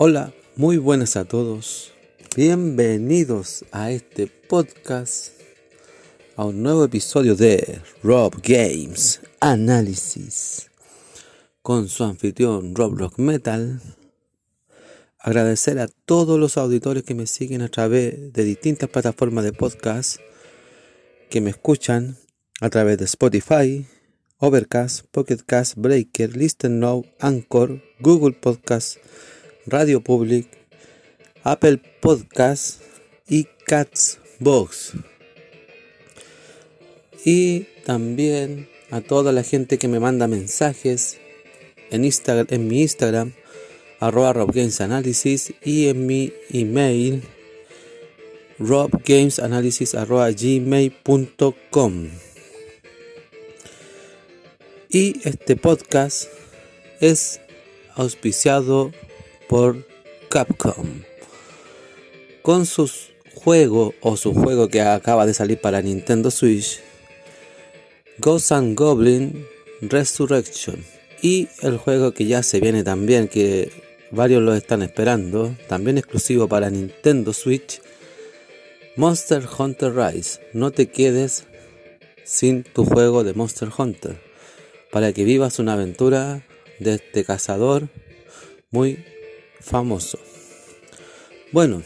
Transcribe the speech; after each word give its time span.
Hola, 0.00 0.32
muy 0.54 0.76
buenas 0.76 1.16
a 1.16 1.24
todos. 1.24 1.92
Bienvenidos 2.36 3.64
a 3.72 3.90
este 3.90 4.28
podcast, 4.28 5.32
a 6.36 6.44
un 6.44 6.62
nuevo 6.62 6.84
episodio 6.84 7.34
de 7.34 7.80
Rob 8.04 8.32
Games 8.40 9.20
Análisis 9.40 10.70
con 11.62 11.88
su 11.88 12.04
anfitrión 12.04 12.76
Rob 12.76 12.96
Rock 12.96 13.18
Metal. 13.18 13.80
Agradecer 15.18 15.80
a 15.80 15.88
todos 15.88 16.38
los 16.38 16.58
auditores 16.58 17.02
que 17.02 17.16
me 17.16 17.26
siguen 17.26 17.62
a 17.62 17.68
través 17.68 18.32
de 18.32 18.44
distintas 18.44 18.88
plataformas 18.88 19.42
de 19.42 19.52
podcast, 19.52 20.20
que 21.28 21.40
me 21.40 21.50
escuchan 21.50 22.16
a 22.60 22.70
través 22.70 22.98
de 22.98 23.04
Spotify, 23.06 23.84
Overcast, 24.36 25.06
Pocketcast, 25.10 25.74
Breaker, 25.76 26.36
Listen 26.36 26.78
Now, 26.78 27.04
Anchor, 27.18 27.82
Google 27.98 28.34
Podcast, 28.40 28.98
Radio 29.70 30.00
Public, 30.00 30.48
Apple 31.42 31.80
Podcast 32.00 32.82
y 33.28 33.46
Catsbox. 33.66 34.94
Y 37.24 37.66
también 37.84 38.68
a 38.90 39.00
toda 39.00 39.32
la 39.32 39.42
gente 39.42 39.78
que 39.78 39.88
me 39.88 40.00
manda 40.00 40.28
mensajes 40.28 41.18
en, 41.90 42.04
en 42.04 42.68
mi 42.68 42.82
Instagram, 42.82 43.32
arroba 44.00 44.32
robgamesanalysis 44.32 45.54
y 45.64 45.88
en 45.88 46.06
mi 46.06 46.32
email 46.50 47.22
robgamesanalysis 48.58 49.94
arroba 49.94 50.30
gmail.com. 50.30 52.08
Y 54.90 55.28
este 55.28 55.56
podcast 55.56 56.28
es 57.00 57.40
auspiciado 57.94 58.92
por 59.48 59.86
Capcom. 60.28 61.02
Con 62.42 62.66
su 62.66 62.90
juego 63.34 63.94
o 64.00 64.16
su 64.16 64.34
juego 64.34 64.68
que 64.68 64.80
acaba 64.80 65.26
de 65.26 65.34
salir 65.34 65.60
para 65.60 65.82
Nintendo 65.82 66.30
Switch 66.30 66.80
Ghost 68.18 68.52
and 68.52 68.76
Goblin 68.76 69.46
Resurrection. 69.80 70.84
Y 71.22 71.48
el 71.62 71.78
juego 71.78 72.12
que 72.12 72.26
ya 72.26 72.42
se 72.42 72.60
viene 72.60 72.84
también 72.84 73.28
que 73.28 73.70
varios 74.10 74.42
lo 74.42 74.54
están 74.54 74.82
esperando 74.82 75.54
también 75.68 75.98
exclusivo 75.98 76.48
para 76.48 76.70
Nintendo 76.70 77.32
Switch 77.32 77.80
Monster 78.96 79.44
Hunter 79.58 79.94
Rise. 79.94 80.40
No 80.52 80.70
te 80.70 80.88
quedes 80.88 81.44
sin 82.24 82.64
tu 82.64 82.84
juego 82.84 83.24
de 83.24 83.34
Monster 83.34 83.68
Hunter 83.76 84.20
para 84.90 85.12
que 85.12 85.24
vivas 85.24 85.58
una 85.58 85.74
aventura 85.74 86.44
de 86.78 86.94
este 86.94 87.24
cazador 87.24 87.88
muy 88.70 89.04
famoso. 89.60 90.18
Bueno, 91.52 91.82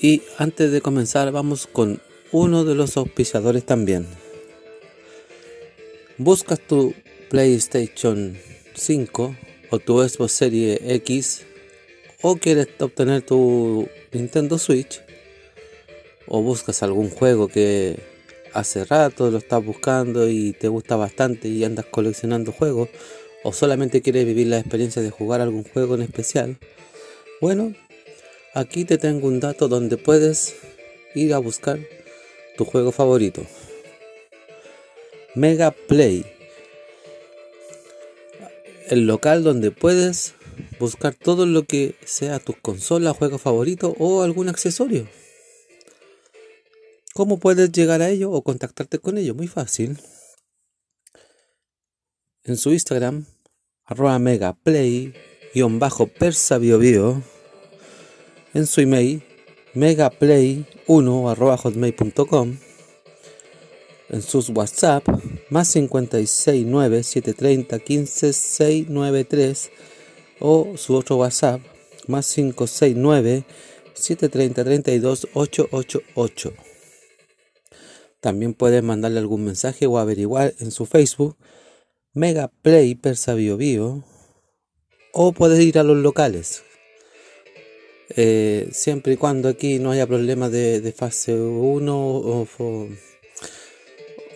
y 0.00 0.22
antes 0.36 0.70
de 0.70 0.80
comenzar 0.80 1.30
vamos 1.32 1.66
con 1.66 2.00
uno 2.30 2.64
de 2.64 2.74
los 2.74 2.96
auspiciadores 2.96 3.64
también. 3.64 4.06
Buscas 6.16 6.60
tu 6.60 6.94
PlayStation 7.30 8.36
5 8.74 9.36
o 9.70 9.78
tu 9.78 10.08
Xbox 10.08 10.32
Series 10.32 10.80
X 10.82 11.46
o 12.22 12.36
quieres 12.36 12.68
obtener 12.80 13.22
tu 13.22 13.88
Nintendo 14.12 14.58
Switch 14.58 15.00
o 16.26 16.42
buscas 16.42 16.82
algún 16.82 17.10
juego 17.10 17.48
que 17.48 17.98
hace 18.52 18.84
rato 18.84 19.30
lo 19.30 19.38
estás 19.38 19.64
buscando 19.64 20.28
y 20.28 20.52
te 20.52 20.68
gusta 20.68 20.96
bastante 20.96 21.48
y 21.48 21.64
andas 21.64 21.86
coleccionando 21.86 22.52
juegos 22.52 22.88
o 23.42 23.52
solamente 23.52 24.02
quieres 24.02 24.26
vivir 24.26 24.48
la 24.48 24.58
experiencia 24.58 25.02
de 25.02 25.10
jugar 25.10 25.40
algún 25.40 25.64
juego 25.64 25.94
en 25.94 26.02
especial, 26.02 26.58
bueno, 27.40 27.74
aquí 28.54 28.84
te 28.84 28.98
tengo 28.98 29.28
un 29.28 29.40
dato 29.40 29.68
donde 29.68 29.96
puedes 29.96 30.56
ir 31.14 31.34
a 31.34 31.38
buscar 31.38 31.78
tu 32.56 32.64
juego 32.64 32.92
favorito. 32.92 33.42
Mega 35.34 35.70
Play. 35.70 36.26
El 38.88 39.06
local 39.06 39.44
donde 39.44 39.70
puedes 39.70 40.34
buscar 40.80 41.14
todo 41.14 41.46
lo 41.46 41.64
que 41.64 41.94
sea 42.04 42.40
tu 42.40 42.54
consola, 42.54 43.12
juego 43.12 43.38
favorito 43.38 43.94
o 43.98 44.22
algún 44.22 44.48
accesorio. 44.48 45.06
¿Cómo 47.14 47.38
puedes 47.38 47.70
llegar 47.70 48.02
a 48.02 48.08
ello 48.08 48.30
o 48.30 48.42
contactarte 48.42 48.98
con 48.98 49.18
ello? 49.18 49.34
Muy 49.34 49.46
fácil 49.46 49.98
en 52.48 52.56
su 52.56 52.72
Instagram, 52.72 53.26
arroba 53.84 54.18
megaplay, 54.18 55.12
guion 55.54 55.78
bajo 55.78 56.06
persa 56.06 56.56
bio, 56.56 57.22
en 58.54 58.66
su 58.66 58.80
email, 58.80 59.22
megaplay1 59.74 61.30
arroba 61.30 61.58
hotmail.com, 61.58 62.56
en 64.08 64.22
sus 64.22 64.48
WhatsApp, 64.48 65.06
más 65.50 65.72
569 65.74 67.02
730 67.02 67.78
15 67.78 68.32
693, 68.32 69.70
o 70.40 70.72
su 70.76 70.94
otro 70.94 71.16
WhatsApp, 71.16 71.60
más 72.06 72.32
569 72.32 73.44
730 73.92 74.64
32 74.64 75.28
888. 75.34 76.52
También 78.20 78.54
puedes 78.54 78.82
mandarle 78.82 79.18
algún 79.18 79.44
mensaje 79.44 79.86
o 79.86 79.98
averiguar 79.98 80.54
en 80.60 80.70
su 80.70 80.86
Facebook 80.86 81.36
Mega 82.18 82.48
Play 82.48 82.96
Persa 82.96 83.34
Bio 83.34 83.56
Bio 83.56 84.02
o 85.12 85.30
puedes 85.30 85.60
ir 85.60 85.78
a 85.78 85.84
los 85.84 85.96
locales. 85.98 86.64
Eh, 88.16 88.68
siempre 88.72 89.12
y 89.12 89.16
cuando 89.16 89.48
aquí 89.48 89.78
no 89.78 89.92
haya 89.92 90.04
problemas 90.08 90.50
de, 90.50 90.92
fase 90.96 91.34
1 91.34 91.96
o, 91.96 92.46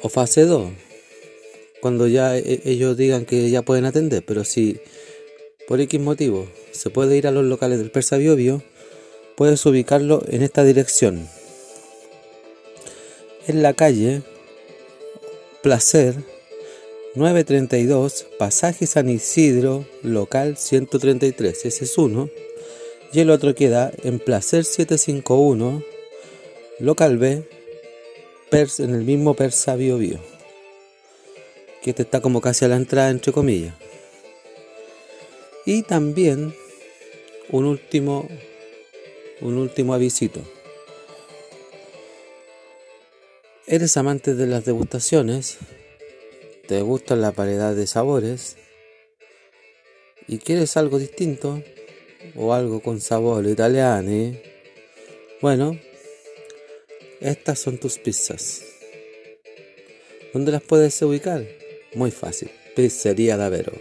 fase 0.09 0.43
2. 0.43 0.71
Cuando 1.81 2.07
ya 2.07 2.39
e, 2.39 2.63
ellos 2.65 2.97
digan 2.97 3.25
que 3.25 3.51
ya 3.51 3.63
pueden 3.63 3.85
atender. 3.85 4.25
Pero 4.25 4.45
si 4.45 4.81
por 5.67 5.81
X 5.81 6.01
motivo 6.01 6.47
se 6.71 6.89
puede 6.89 7.17
ir 7.17 7.27
a 7.27 7.33
los 7.33 7.45
locales 7.45 7.79
del 7.79 7.91
Persa 7.91 8.17
Bio 8.17 8.37
Bio, 8.37 8.63
puedes 9.37 9.67
ubicarlo 9.67 10.23
en 10.29 10.43
esta 10.43 10.63
dirección. 10.63 11.29
En 13.49 13.61
la 13.61 13.75
calle 13.75 14.23
Placer 15.63 16.32
932, 17.15 18.27
Pasaje 18.39 18.87
San 18.87 19.11
Isidro, 19.11 19.85
local 20.03 20.57
133, 20.57 21.67
ese 21.67 21.85
es 21.85 21.99
uno. 21.99 22.31
Y 23.13 23.21
el 23.21 23.29
otro 23.29 23.55
queda 23.55 23.93
en 24.03 24.19
Placer 24.19 24.65
751, 24.65 25.83
local 26.79 27.19
B, 27.19 27.47
Pers, 28.51 28.81
en 28.81 28.95
el 28.95 29.03
mismo 29.03 29.35
Persa 29.35 29.77
Bio 29.77 29.99
Bio. 29.99 30.21
Que 31.83 31.91
este 31.91 32.03
está 32.03 32.23
como 32.23 32.41
casi 32.41 32.65
a 32.65 32.69
la 32.69 32.77
entrada, 32.77 33.11
entre 33.11 33.31
comillas. 33.31 33.75
Y 35.67 35.83
también 35.83 36.55
un 37.51 37.67
último, 37.67 38.27
un 39.43 39.59
último 39.59 39.93
avisito. 39.93 40.41
¿Eres 43.67 43.99
amante 43.99 44.35
de 44.35 44.47
las 44.47 44.65
degustaciones? 44.65 45.59
Te 46.73 46.81
gusta 46.81 47.17
la 47.17 47.33
variedad 47.33 47.75
de 47.75 47.87
sabores 47.87 48.57
y 50.27 50.39
quieres 50.39 50.79
algo 50.79 50.99
distinto 50.99 51.63
o 52.35 52.55
algo 52.55 52.81
con 52.81 52.99
sabor 53.03 53.45
italiano, 53.47 54.35
bueno, 55.43 55.79
estas 57.21 57.59
son 57.59 57.77
tus 57.77 57.99
pizzas. 57.99 58.63
¿Dónde 60.33 60.51
las 60.51 60.63
puedes 60.63 61.03
ubicar? 61.03 61.47
Muy 61.93 62.11
fácil, 62.11 62.51
Pizzería 62.75 63.37
Davero. 63.37 63.75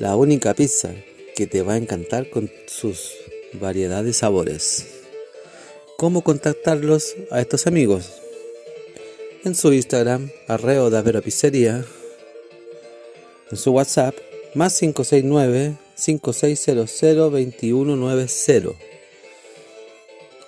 La 0.00 0.16
única 0.16 0.54
pizza 0.54 0.92
que 1.36 1.46
te 1.46 1.62
va 1.62 1.74
a 1.74 1.76
encantar 1.76 2.30
con 2.30 2.50
sus 2.66 3.12
variedades 3.52 4.06
de 4.06 4.12
sabores. 4.12 4.86
¿Cómo 5.96 6.24
contactarlos 6.24 7.14
a 7.30 7.40
estos 7.40 7.68
amigos? 7.68 8.21
En 9.44 9.54
su 9.54 9.72
Instagram, 9.72 10.30
arreo 10.46 10.86
Avero 10.86 11.20
Pizzería, 11.22 11.84
en 13.50 13.56
su 13.56 13.72
WhatsApp, 13.72 14.14
más 14.54 14.78
569 14.78 15.76
5600 15.94 17.32
2190. 17.32 18.70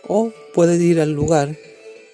O 0.06 0.32
puedes 0.52 0.80
ir 0.80 1.00
al 1.00 1.12
lugar 1.12 1.56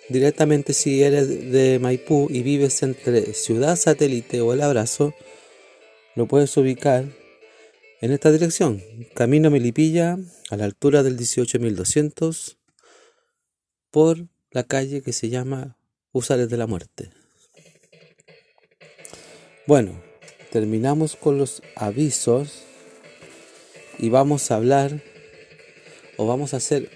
directamente 0.09 0.73
si 0.73 1.03
eres 1.03 1.29
de 1.53 1.79
Maipú 1.79 2.29
y 2.31 2.43
vives 2.43 2.83
entre 2.83 3.35
Ciudad 3.35 3.77
Satélite 3.77 4.41
o 4.41 4.53
El 4.53 4.63
Abrazo, 4.63 5.15
lo 6.17 6.27
puedes 6.27 6.57
ubicar 6.57 7.05
en 8.01 8.13
esta 8.13 8.33
dirección, 8.33 8.83
Camino 9.15 9.51
Melipilla, 9.51 10.19
a 10.49 10.57
la 10.57 10.65
altura 10.65 11.03
del 11.03 11.17
18200, 11.17 12.57
por 13.91 14.27
la 14.51 14.65
calle 14.65 15.03
que 15.03 15.13
se 15.13 15.29
llama 15.29 15.77
Usares 16.13 16.49
de 16.51 16.57
la 16.57 16.67
Muerte. 16.67 17.11
Bueno, 19.67 20.03
terminamos 20.51 21.15
con 21.15 21.39
los 21.39 21.63
avisos 21.77 22.65
y 23.99 24.09
vamos 24.09 24.51
a 24.51 24.57
hablar 24.57 25.03
o 26.17 26.27
vamos 26.27 26.53
a 26.53 26.57
hacer 26.57 26.91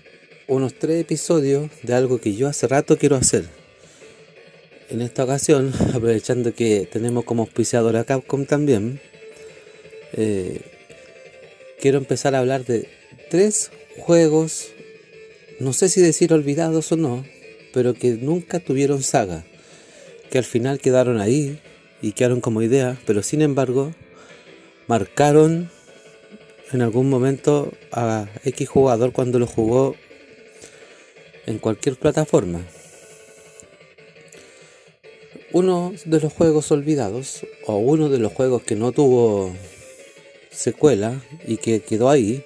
unos 0.49 0.75
tres 0.75 1.01
episodios 1.01 1.71
de 1.83 1.95
algo 1.95 2.21
que 2.21 2.35
yo 2.35 2.49
hace 2.49 2.67
rato 2.67 2.99
quiero 2.99 3.15
hacer. 3.15 3.45
En 4.91 5.01
esta 5.01 5.23
ocasión, 5.25 5.73
aprovechando 5.95 6.53
que 6.53 6.89
tenemos 6.91 7.25
como 7.25 7.43
auspiciador 7.43 7.97
a 7.97 8.05
Capcom 8.05 8.47
también, 8.47 9.01
eh, 10.15 10.61
quiero 11.81 11.99
empezar 11.99 12.35
a 12.35 12.41
hablar 12.41 12.65
de 12.65 12.89
tres 13.31 13.71
juegos, 13.99 14.67
no 15.61 15.73
sé 15.73 15.89
si 15.89 16.01
decir 16.01 16.33
olvidados 16.33 16.91
o 16.91 16.97
no, 16.97 17.25
pero 17.75 17.93
que 17.93 18.13
nunca 18.13 18.61
tuvieron 18.61 19.03
saga, 19.03 19.45
que 20.31 20.39
al 20.39 20.45
final 20.45 20.79
quedaron 20.79 21.21
ahí 21.21 21.59
y 22.01 22.13
quedaron 22.13 22.41
como 22.41 22.63
idea, 22.63 22.97
pero 23.05 23.23
sin 23.25 23.43
embargo 23.43 23.93
marcaron 24.87 25.71
en 26.73 26.83
algún 26.83 27.11
momento 27.11 27.73
a 27.91 28.29
X 28.45 28.69
jugador 28.69 29.13
cuando 29.13 29.41
lo 29.41 29.49
jugó 29.49 29.97
en 31.47 31.59
cualquier 31.59 31.97
plataforma. 31.97 32.65
Uno 35.53 35.93
de 36.05 36.21
los 36.21 36.33
juegos 36.33 36.71
olvidados, 36.71 37.45
o 37.67 37.77
uno 37.77 38.09
de 38.09 38.19
los 38.19 38.33
juegos 38.33 38.63
que 38.63 38.77
no 38.77 38.93
tuvo 38.93 39.53
secuela 40.51 41.21
y 41.47 41.57
que 41.57 41.81
quedó 41.81 42.09
ahí, 42.09 42.45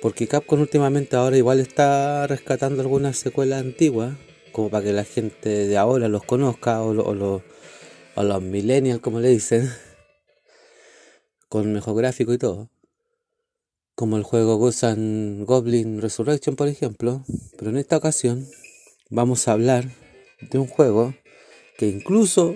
porque 0.00 0.28
Capcom 0.28 0.60
últimamente 0.60 1.16
ahora 1.16 1.36
igual 1.36 1.60
está 1.60 2.26
rescatando 2.26 2.82
algunas 2.82 3.16
secuelas 3.16 3.60
antiguas, 3.60 4.16
como 4.52 4.70
para 4.70 4.84
que 4.84 4.92
la 4.92 5.04
gente 5.04 5.48
de 5.48 5.76
ahora 5.76 6.08
los 6.08 6.24
conozca, 6.24 6.82
o, 6.82 6.90
o 6.90 8.22
los 8.22 8.42
millennials 8.42 9.00
como 9.00 9.20
le 9.20 9.30
dicen, 9.30 9.70
con 11.48 11.72
mejor 11.72 11.96
gráfico 11.96 12.32
y 12.32 12.38
todo. 12.38 12.70
Como 13.94 14.16
el 14.16 14.22
juego 14.22 14.56
Ghost 14.56 14.84
Goblin 14.84 16.00
Resurrection, 16.00 16.54
por 16.54 16.68
ejemplo, 16.68 17.24
pero 17.56 17.70
en 17.70 17.78
esta 17.78 17.96
ocasión 17.96 18.46
vamos 19.10 19.48
a 19.48 19.52
hablar 19.52 19.88
de 20.40 20.58
un 20.58 20.68
juego 20.68 21.14
que 21.76 21.88
incluso 21.88 22.54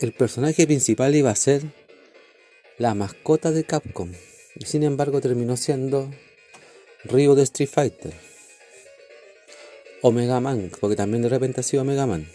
el 0.00 0.12
personaje 0.12 0.66
principal 0.66 1.14
iba 1.14 1.30
a 1.30 1.36
ser 1.36 1.62
la 2.78 2.94
mascota 2.94 3.50
de 3.52 3.64
Capcom, 3.64 4.10
y 4.56 4.64
sin 4.64 4.82
embargo 4.82 5.20
terminó 5.20 5.56
siendo 5.56 6.10
Ryo 7.04 7.34
de 7.34 7.42
Street 7.42 7.68
Fighter, 7.68 8.14
o 10.02 10.10
Mega 10.10 10.40
Man, 10.40 10.70
porque 10.80 10.96
también 10.96 11.22
de 11.22 11.28
repente 11.28 11.60
ha 11.60 11.62
sido 11.62 11.84
Mega 11.84 12.06
Man. 12.06 12.28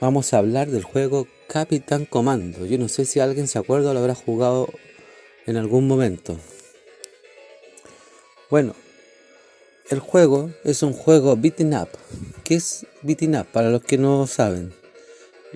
Vamos 0.00 0.32
a 0.32 0.38
hablar 0.38 0.68
del 0.68 0.84
juego 0.84 1.26
Capitán 1.48 2.04
Comando. 2.04 2.64
Yo 2.66 2.78
no 2.78 2.88
sé 2.88 3.04
si 3.04 3.20
alguien 3.20 3.48
se 3.48 3.58
acuerda 3.58 3.90
o 3.90 3.94
lo 3.94 4.00
habrá 4.00 4.14
jugado 4.14 4.68
en 5.46 5.56
algún 5.56 5.88
momento. 5.88 6.38
Bueno, 8.48 8.74
el 9.90 9.98
juego 9.98 10.50
es 10.64 10.82
un 10.82 10.92
juego 10.92 11.36
beating 11.36 11.74
up. 11.74 11.88
¿Qué 12.44 12.54
es 12.54 12.86
beating 13.02 13.36
up? 13.36 13.46
Para 13.46 13.70
los 13.70 13.82
que 13.82 13.98
no 13.98 14.26
saben, 14.26 14.72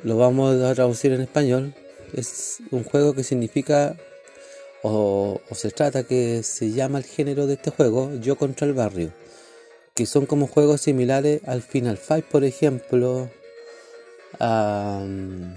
lo 0.03 0.17
vamos 0.17 0.61
a 0.63 0.75
traducir 0.75 1.13
en 1.13 1.21
español. 1.21 1.75
Es 2.15 2.59
un 2.71 2.85
juego 2.85 3.15
que 3.15 3.25
significa 3.25 3.97
o, 4.83 5.41
se 5.53 5.71
trata 5.71 6.05
que 6.05 6.43
se 6.43 6.73
llama 6.73 6.99
el 6.99 7.05
género 7.05 7.47
de 7.47 7.55
este 7.55 7.71
juego 7.71 8.13
Yo 8.21 8.37
contra 8.37 8.67
el 8.67 8.75
barrio, 8.75 9.13
que 9.95 10.07
son 10.07 10.27
como 10.27 10.47
juegos 10.47 10.83
similares 10.83 11.41
al 11.47 11.63
Final 11.63 11.99
Fight, 11.99 12.25
por 12.25 12.45
ejemplo, 12.45 13.31
al 14.39 15.57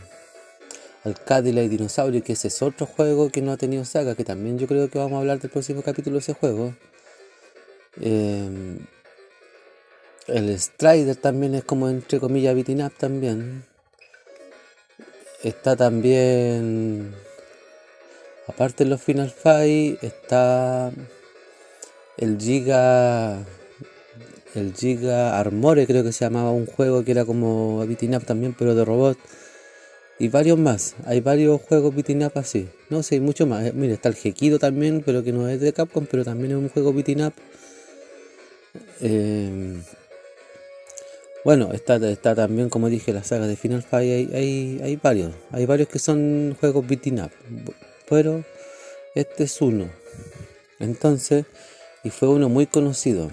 Cadillac 1.25 1.69
Dinosaurio, 1.69 2.24
que 2.24 2.33
ese 2.33 2.50
es 2.50 2.62
otro 2.62 2.86
juego 2.86 3.30
que 3.30 3.42
no 3.42 3.51
ha 3.51 3.57
tenido 3.57 3.86
saga, 3.86 4.16
que 4.16 4.24
también 4.24 4.60
yo 4.60 4.68
creo 4.68 4.89
que 4.89 5.00
vamos 5.00 5.18
a 5.18 5.19
hablar 5.19 5.39
del 5.39 5.51
próximo 5.51 5.81
capítulo 5.81 6.16
de 6.16 6.19
ese 6.19 6.33
juego. 6.33 6.74
Em, 8.01 8.86
el 10.27 10.60
Strider 10.60 11.16
también 11.16 11.56
es 11.56 11.63
como 11.63 11.88
entre 11.88 12.19
comillas 12.19 12.56
beating 12.56 12.83
up 12.83 12.94
también. 12.98 13.63
Está 15.44 15.75
también, 15.75 17.13
aparte 18.47 18.83
de 18.83 18.89
los 18.89 19.01
Final 19.01 19.30
Fight, 19.30 20.03
está 20.03 20.92
el 22.18 22.39
Giga 22.39 23.44
el 24.53 24.74
Giga 24.74 25.38
Armore 25.38 25.86
creo 25.86 26.03
que 26.03 26.13
se 26.13 26.24
llamaba 26.24 26.51
un 26.51 26.65
juego 26.65 27.03
que 27.03 27.12
era 27.12 27.25
como 27.25 27.86
beating 27.86 28.15
up 28.15 28.24
también 28.24 28.56
pero 28.57 28.74
de 28.74 28.86
robot 28.86 29.18
y 30.18 30.30
varios 30.30 30.57
más. 30.57 30.95
Hay 31.06 31.21
varios 31.21 31.62
juegos 31.62 31.94
beating 31.94 32.24
up 32.24 32.33
así. 32.36 32.69
No 32.89 33.03
sé, 33.03 33.15
hay 33.15 33.21
mucho 33.21 33.45
más. 33.45 33.65
Eh, 33.65 33.74
mira, 33.74 33.94
está 33.94 34.09
el 34.09 34.15
Gekido 34.15 34.59
también, 34.59 35.03
pero 35.06 35.24
que 35.24 35.33
no 35.33 35.50
es 35.50 35.59
de 35.59 35.74
Capcom, 35.74 36.06
pero 36.09 36.24
también 36.24 36.51
es 36.51 36.57
un 36.57 36.69
juego 36.69 36.94
beating 36.94 37.24
up. 37.24 37.33
Eh, 39.01 39.81
bueno, 41.44 41.74
está, 41.74 41.95
está 42.09 42.33
también, 42.33 42.69
como 42.69 42.89
dije, 42.89 43.13
la 43.13 43.24
saga 43.24 43.45
de 43.48 43.56
Final 43.56 43.83
Fight. 43.83 44.09
Hay, 44.09 44.30
hay, 44.33 44.81
hay 44.83 44.95
varios. 44.95 45.33
Hay 45.51 45.65
varios 45.65 45.89
que 45.89 46.00
son 46.00 46.56
juegos 46.59 46.88
beating 46.88 47.21
up. 47.21 47.31
Pero 48.10 48.44
este 49.16 49.46
es 49.46 49.62
uno. 49.62 49.90
Entonces, 50.80 51.46
y 52.04 52.10
fue 52.10 52.30
uno 52.30 52.50
muy 52.50 52.68
conocido. 52.68 53.31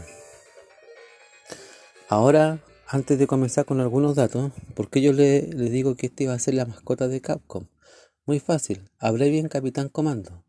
Ahora 2.08 2.60
antes 2.92 3.18
de 3.18 3.26
comenzar 3.26 3.64
con 3.64 3.80
algunos 3.80 4.16
datos, 4.16 4.52
¿por 4.74 4.90
qué 4.90 5.00
yo 5.00 5.14
le, 5.14 5.40
digo 5.40 5.94
que 5.96 6.08
este 6.08 6.24
iba 6.24 6.34
a 6.34 6.38
ser 6.38 6.52
la 6.52 6.66
mascota 6.66 7.08
de 7.08 7.22
Capcom? 7.22 7.66
Muy 8.26 8.38
fácil, 8.38 8.82
bien 9.18 9.48
Capitán 9.48 9.88
Comando. 9.88 10.44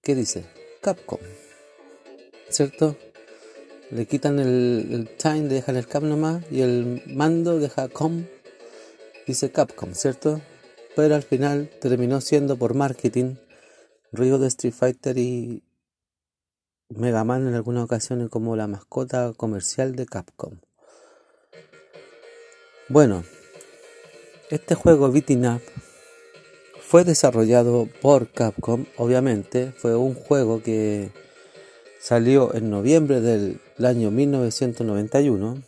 ¿Qué 0.00 0.14
dice? 0.14 0.46
Capcom. 0.82 1.18
¿Cierto? 2.48 2.96
Le 3.90 4.06
quitan 4.06 4.38
el, 4.38 4.86
el 4.92 5.16
time, 5.16 5.48
dejan 5.48 5.74
el 5.74 5.88
cap 5.88 6.04
nomás 6.04 6.44
y 6.52 6.60
el 6.60 7.02
mando 7.08 7.58
deja 7.58 7.88
com. 7.88 8.24
Dice 9.26 9.50
Capcom, 9.50 9.92
¿cierto? 9.92 10.40
Pero 10.96 11.14
al 11.14 11.22
final 11.22 11.70
terminó 11.80 12.22
siendo 12.22 12.56
por 12.56 12.74
marketing 12.74 13.36
Río 14.12 14.38
de 14.38 14.48
Street 14.48 14.72
Fighter 14.72 15.18
y 15.18 15.62
Mega 16.88 17.22
Man 17.22 17.46
en 17.46 17.54
algunas 17.54 17.84
ocasiones 17.84 18.30
como 18.30 18.56
la 18.56 18.66
mascota 18.66 19.34
comercial 19.36 19.94
de 19.94 20.06
Capcom. 20.06 20.58
Bueno, 22.88 23.24
este 24.50 24.74
juego 24.74 25.12
Beating 25.12 25.46
Up 25.46 25.62
fue 26.80 27.04
desarrollado 27.04 27.88
por 28.00 28.30
Capcom, 28.30 28.86
obviamente, 28.96 29.72
fue 29.72 29.96
un 29.96 30.14
juego 30.14 30.62
que 30.62 31.10
salió 32.00 32.54
en 32.54 32.70
noviembre 32.70 33.20
del 33.20 33.60
año 33.84 34.10
1991 34.10 35.62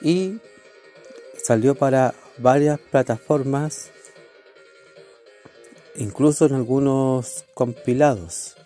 y 0.00 0.40
salió 1.42 1.74
para 1.74 2.14
varias 2.38 2.78
plataformas, 2.78 3.90
incluso 5.96 6.46
en 6.46 6.54
algunos 6.54 7.44
compilados 7.54 8.56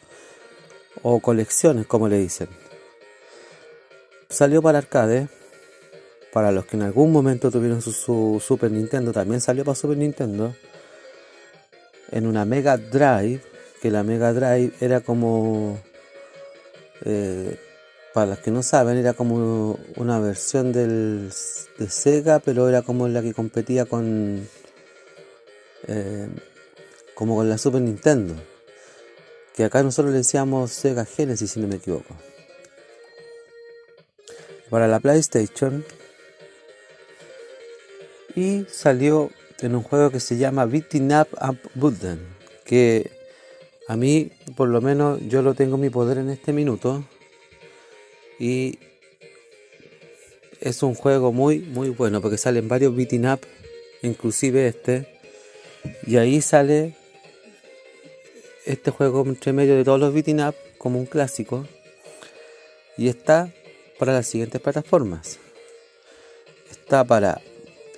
o 1.03 1.21
colecciones, 1.21 1.87
como 1.87 2.09
le 2.09 2.19
dicen. 2.19 2.49
Salió 4.29 4.61
para 4.63 4.79
arcade 4.79 5.29
para 6.33 6.53
los 6.53 6.67
que 6.67 6.77
en 6.77 6.83
algún 6.83 7.11
momento 7.11 7.51
tuvieron 7.51 7.83
su, 7.83 8.43
Super 8.45 8.71
Nintendo, 8.71 9.13
también 9.13 9.41
salió 9.41 9.65
para 9.65 9.75
Super 9.75 9.97
Nintendo. 9.97 10.55
En 12.11 12.27
una 12.27 12.45
Mega 12.45 12.77
Drive, 12.77 13.41
que 13.83 13.91
la 13.91 14.03
Mega 14.03 14.33
Drive 14.33 14.73
era 14.81 15.01
como, 15.01 15.79
eh, 17.05 17.59
para 18.19 18.31
los 18.31 18.41
que 18.41 18.51
no 18.51 18.65
saben, 18.65 18.97
era 18.97 19.13
como 19.13 19.79
una 19.95 20.19
versión 20.19 20.73
del, 20.73 21.31
de 21.79 21.89
Sega, 21.89 22.41
pero 22.41 22.69
era 22.69 22.83
como 22.83 23.07
la 23.07 23.23
que 23.23 23.33
competía 23.33 23.85
con, 23.85 24.45
eh, 25.87 26.29
como 27.15 27.37
con 27.37 27.49
la 27.49 27.59
Super 27.59 27.81
Nintendo. 27.81 28.35
Que 29.55 29.63
acá 29.63 29.85
nosotros 29.85 30.11
le 30.11 30.19
decíamos 30.19 30.73
Sega 30.73 31.05
Genesis, 31.05 31.53
si 31.53 31.61
no 31.61 31.69
me 31.69 31.77
equivoco. 31.77 32.17
para 34.69 34.89
la 34.89 34.99
PlayStation 34.99 35.85
y 38.35 38.65
salió 38.69 39.31
en 39.61 39.77
un 39.77 39.85
juego 39.85 40.11
que 40.11 40.19
se 40.19 40.39
llama 40.39 40.67
Beating 40.67 41.13
Up 41.13 41.29
Up 41.41 41.59
Budden, 41.77 42.19
que 42.65 43.13
a 43.87 43.97
mí, 43.97 44.33
por 44.57 44.69
lo 44.69 44.81
menos, 44.81 45.21
yo 45.29 45.41
lo 45.41 45.55
tengo 45.55 45.77
en 45.77 45.83
mi 45.83 45.91
poder 45.91 46.19
en 46.19 46.31
este 46.31 46.53
minuto 46.53 47.05
y 48.39 48.79
es 50.61 50.83
un 50.83 50.95
juego 50.95 51.33
muy, 51.33 51.61
muy 51.61 51.91
bueno 51.91 52.21
porque 52.21 52.39
salen 52.39 52.69
varios 52.69 52.95
beating 52.95 53.27
up, 53.27 53.41
inclusive 54.03 54.67
este, 54.67 55.07
y 56.07 56.17
ahí 56.17 56.41
sale 56.41 56.95
este 58.67 58.91
juego 58.91 59.25
entre 59.27 59.53
medio 59.53 59.77
de 59.77 59.85
todos 59.85 60.01
los 60.01 60.13
beating 60.13 60.41
up 60.41 60.55
como 60.79 60.99
un 60.99 61.07
clásico 61.07 61.67
y 62.97 63.09
está 63.09 63.53
para 63.99 64.13
las 64.13 64.27
siguientes 64.27 64.61
plataformas. 64.61 65.39
Está 66.71 67.05
para 67.05 67.41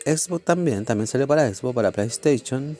Xbox 0.04 0.44
también, 0.44 0.84
también 0.84 1.06
sale 1.06 1.26
para 1.26 1.52
Xbox, 1.52 1.74
para 1.74 1.90
PlayStation. 1.90 2.76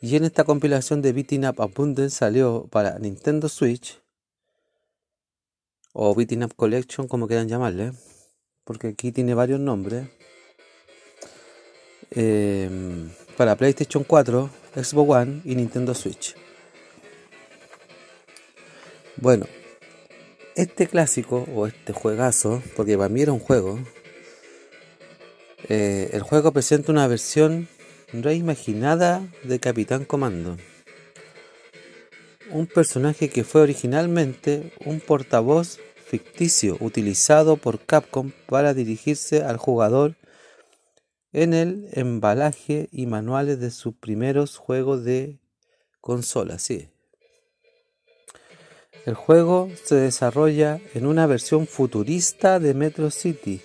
Y 0.00 0.16
en 0.16 0.24
esta 0.24 0.44
compilación 0.44 1.00
de 1.00 1.12
Beating 1.12 1.46
Up 1.46 1.62
Abundance 1.62 2.16
salió 2.16 2.66
para 2.70 2.98
Nintendo 2.98 3.48
Switch 3.48 3.98
o 5.94 6.14
Beating 6.14 6.42
Up 6.42 6.54
Collection, 6.56 7.08
como 7.08 7.26
quieran 7.26 7.48
llamarle, 7.48 7.92
porque 8.64 8.88
aquí 8.88 9.12
tiene 9.12 9.32
varios 9.32 9.60
nombres. 9.60 10.08
Em, 12.10 13.10
para 13.36 13.56
PlayStation 13.56 14.04
4, 14.04 14.50
Xbox 14.74 15.10
One 15.10 15.40
y 15.44 15.54
Nintendo 15.54 15.94
Switch. 15.94 16.34
Bueno, 19.16 19.46
este 20.56 20.88
clásico 20.88 21.46
o 21.54 21.66
este 21.66 21.92
juegazo, 21.92 22.60
porque 22.76 22.98
para 22.98 23.08
mí 23.08 23.22
era 23.22 23.32
un 23.32 23.38
juego, 23.38 23.78
eh, 25.68 26.10
el 26.12 26.22
juego 26.22 26.52
presenta 26.52 26.90
una 26.90 27.06
versión 27.06 27.68
reimaginada 28.12 29.26
de 29.44 29.60
Capitán 29.60 30.04
Comando. 30.04 30.56
Un 32.54 32.68
personaje 32.68 33.30
que 33.30 33.42
fue 33.42 33.62
originalmente 33.62 34.72
un 34.84 35.00
portavoz 35.00 35.80
ficticio 36.06 36.76
utilizado 36.78 37.56
por 37.56 37.80
Capcom 37.80 38.30
para 38.46 38.74
dirigirse 38.74 39.42
al 39.42 39.56
jugador 39.56 40.14
en 41.32 41.52
el 41.52 41.88
embalaje 41.94 42.88
y 42.92 43.06
manuales 43.06 43.58
de 43.58 43.72
sus 43.72 43.96
primeros 43.96 44.56
juegos 44.56 45.02
de 45.02 45.40
consola. 46.00 46.60
Sí. 46.60 46.90
El 49.04 49.14
juego 49.14 49.68
se 49.82 49.96
desarrolla 49.96 50.80
en 50.94 51.06
una 51.06 51.26
versión 51.26 51.66
futurista 51.66 52.60
de 52.60 52.72
Metro 52.72 53.10
City. 53.10 53.62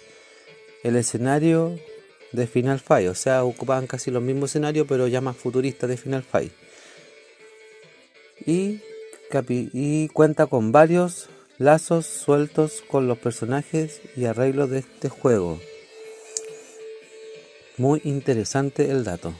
El 0.84 0.96
escenario 0.96 1.78
de 2.32 2.48
Final 2.48 2.80
Fight, 2.80 3.08
o 3.08 3.14
sea, 3.14 3.44
ocupaban 3.44 3.86
casi 3.86 4.10
los 4.10 4.24
mismos 4.24 4.50
escenarios, 4.50 4.88
pero 4.90 5.06
ya 5.06 5.22
más 5.22 5.38
futuristas 5.38 5.92
de 5.92 5.98
Final 5.98 6.24
Fight. 6.24 6.52
Y, 8.46 8.80
cuenta 10.10 10.48
con 10.48 10.72
varios 10.72 11.30
lazos 11.58 12.06
sueltos 12.06 12.84
con 12.88 13.08
los 13.08 13.18
personajes 13.18 14.02
y 14.16 14.26
arreglos 14.26 14.70
de 14.70 14.80
este 14.80 15.10
juego. 15.10 15.60
Muy 17.78 18.02
interesante 18.04 18.90
el 18.90 19.04
dato. 19.04 19.34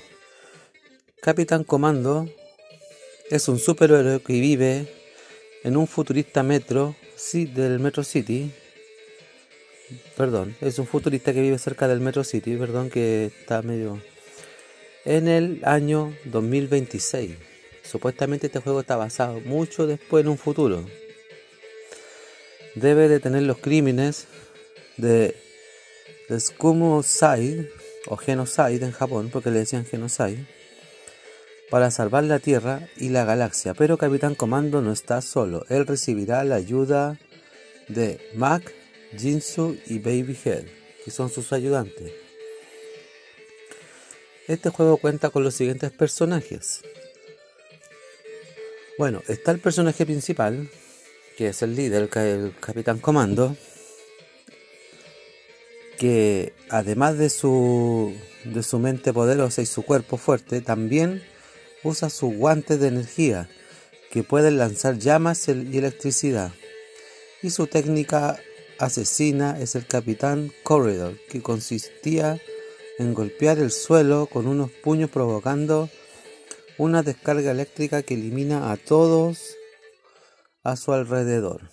Capitán 1.22 1.64
Comando 1.64 2.30
es 3.30 3.48
un 3.48 3.60
superhéroe 3.60 4.22
que 4.22 4.34
vive 4.34 4.94
en 5.64 5.76
un 5.76 5.88
futurista 5.88 6.44
metro 6.44 6.96
del 7.34 7.80
Metro 7.80 8.04
City 8.04 8.52
perdón, 10.16 10.56
es 10.62 10.80
un 10.80 10.88
futurista 10.88 11.34
que 11.34 11.42
vive 11.42 11.58
cerca 11.58 11.88
del 11.88 12.00
Metro 12.00 12.24
City, 12.24 12.56
perdón, 12.56 12.90
que 12.90 13.26
está 13.26 13.62
medio... 13.62 14.02
En 15.06 15.28
el 15.28 15.62
año 15.64 16.14
2026. 16.26 17.32
Supuestamente 17.84 18.48
este 18.48 18.60
juego 18.60 18.82
está 18.82 18.96
basado 18.96 19.40
mucho 19.42 19.88
después 19.88 20.24
en 20.24 20.30
un 20.30 20.38
futuro. 20.38 20.86
Debe 22.76 23.08
detener 23.08 23.44
los 23.44 23.58
crímenes 23.58 24.28
de, 24.98 25.36
de 26.30 26.44
o 28.08 28.18
Genocide 28.18 28.86
en 28.86 28.92
Japón, 28.92 29.30
porque 29.32 29.52
le 29.52 29.60
decían 29.60 29.86
Genocide, 29.86 30.48
para 31.70 31.92
salvar 31.92 32.24
la 32.24 32.40
Tierra 32.40 32.88
y 32.98 33.10
la 33.10 33.26
galaxia. 33.26 33.74
Pero 33.74 33.98
Capitán 33.98 34.36
Comando 34.36 34.82
no 34.82 34.92
está 34.92 35.22
solo. 35.22 35.66
Él 35.70 35.86
recibirá 35.86 36.44
la 36.44 36.56
ayuda 36.56 37.20
de 37.88 38.20
Mac 38.36 38.74
Jinsu 39.18 39.78
y 39.88 40.00
Baby 40.00 40.38
Head, 40.44 40.66
que 41.04 41.12
son 41.12 41.30
sus 41.30 41.52
ayudantes. 41.54 42.12
Este 44.48 44.70
juego 44.70 44.98
cuenta 44.98 45.30
con 45.30 45.44
los 45.44 45.56
siguientes 45.56 45.92
personajes. 45.92 46.82
Bueno, 49.00 49.24
está 49.30 49.52
el 49.52 49.62
personaje 49.62 50.06
principal, 50.06 50.70
que 51.38 51.48
es 51.48 51.62
el 51.62 51.74
líder, 51.74 52.10
el 52.18 52.54
Capitán 52.60 53.00
Comando, 53.00 53.56
que 55.98 56.52
además 56.70 57.18
de 57.18 57.30
su, 57.30 58.14
de 58.44 58.62
su 58.62 58.78
mente 58.78 59.14
poderosa 59.14 59.62
y 59.62 59.68
su 59.68 59.84
cuerpo 59.84 60.18
fuerte, 60.18 60.60
también 60.60 61.24
usa 61.82 62.10
sus 62.10 62.36
guantes 62.36 62.82
de 62.82 62.90
energía, 62.90 63.50
que 64.12 64.24
pueden 64.24 64.58
lanzar 64.58 64.98
llamas 64.98 65.48
y 65.48 65.78
electricidad. 65.78 66.52
Y 67.42 67.52
su 67.52 67.68
técnica 67.68 68.38
asesina 68.80 69.58
es 69.62 69.76
el 69.76 69.88
capitán 69.88 70.52
Corridor, 70.64 71.16
que 71.30 71.42
consistía 71.42 72.38
en 72.98 73.14
golpear 73.14 73.60
el 73.60 73.72
suelo 73.72 74.26
con 74.26 74.46
unos 74.46 74.72
puños 74.72 75.10
provocando 75.10 75.90
una 76.80 77.04
descarga 77.04 77.52
eléctrica 77.52 78.02
que 78.04 78.14
elimina 78.14 78.72
a 78.72 78.78
todos 78.78 79.56
a 80.64 80.78
su 80.78 80.94
alrededor. 80.94 81.70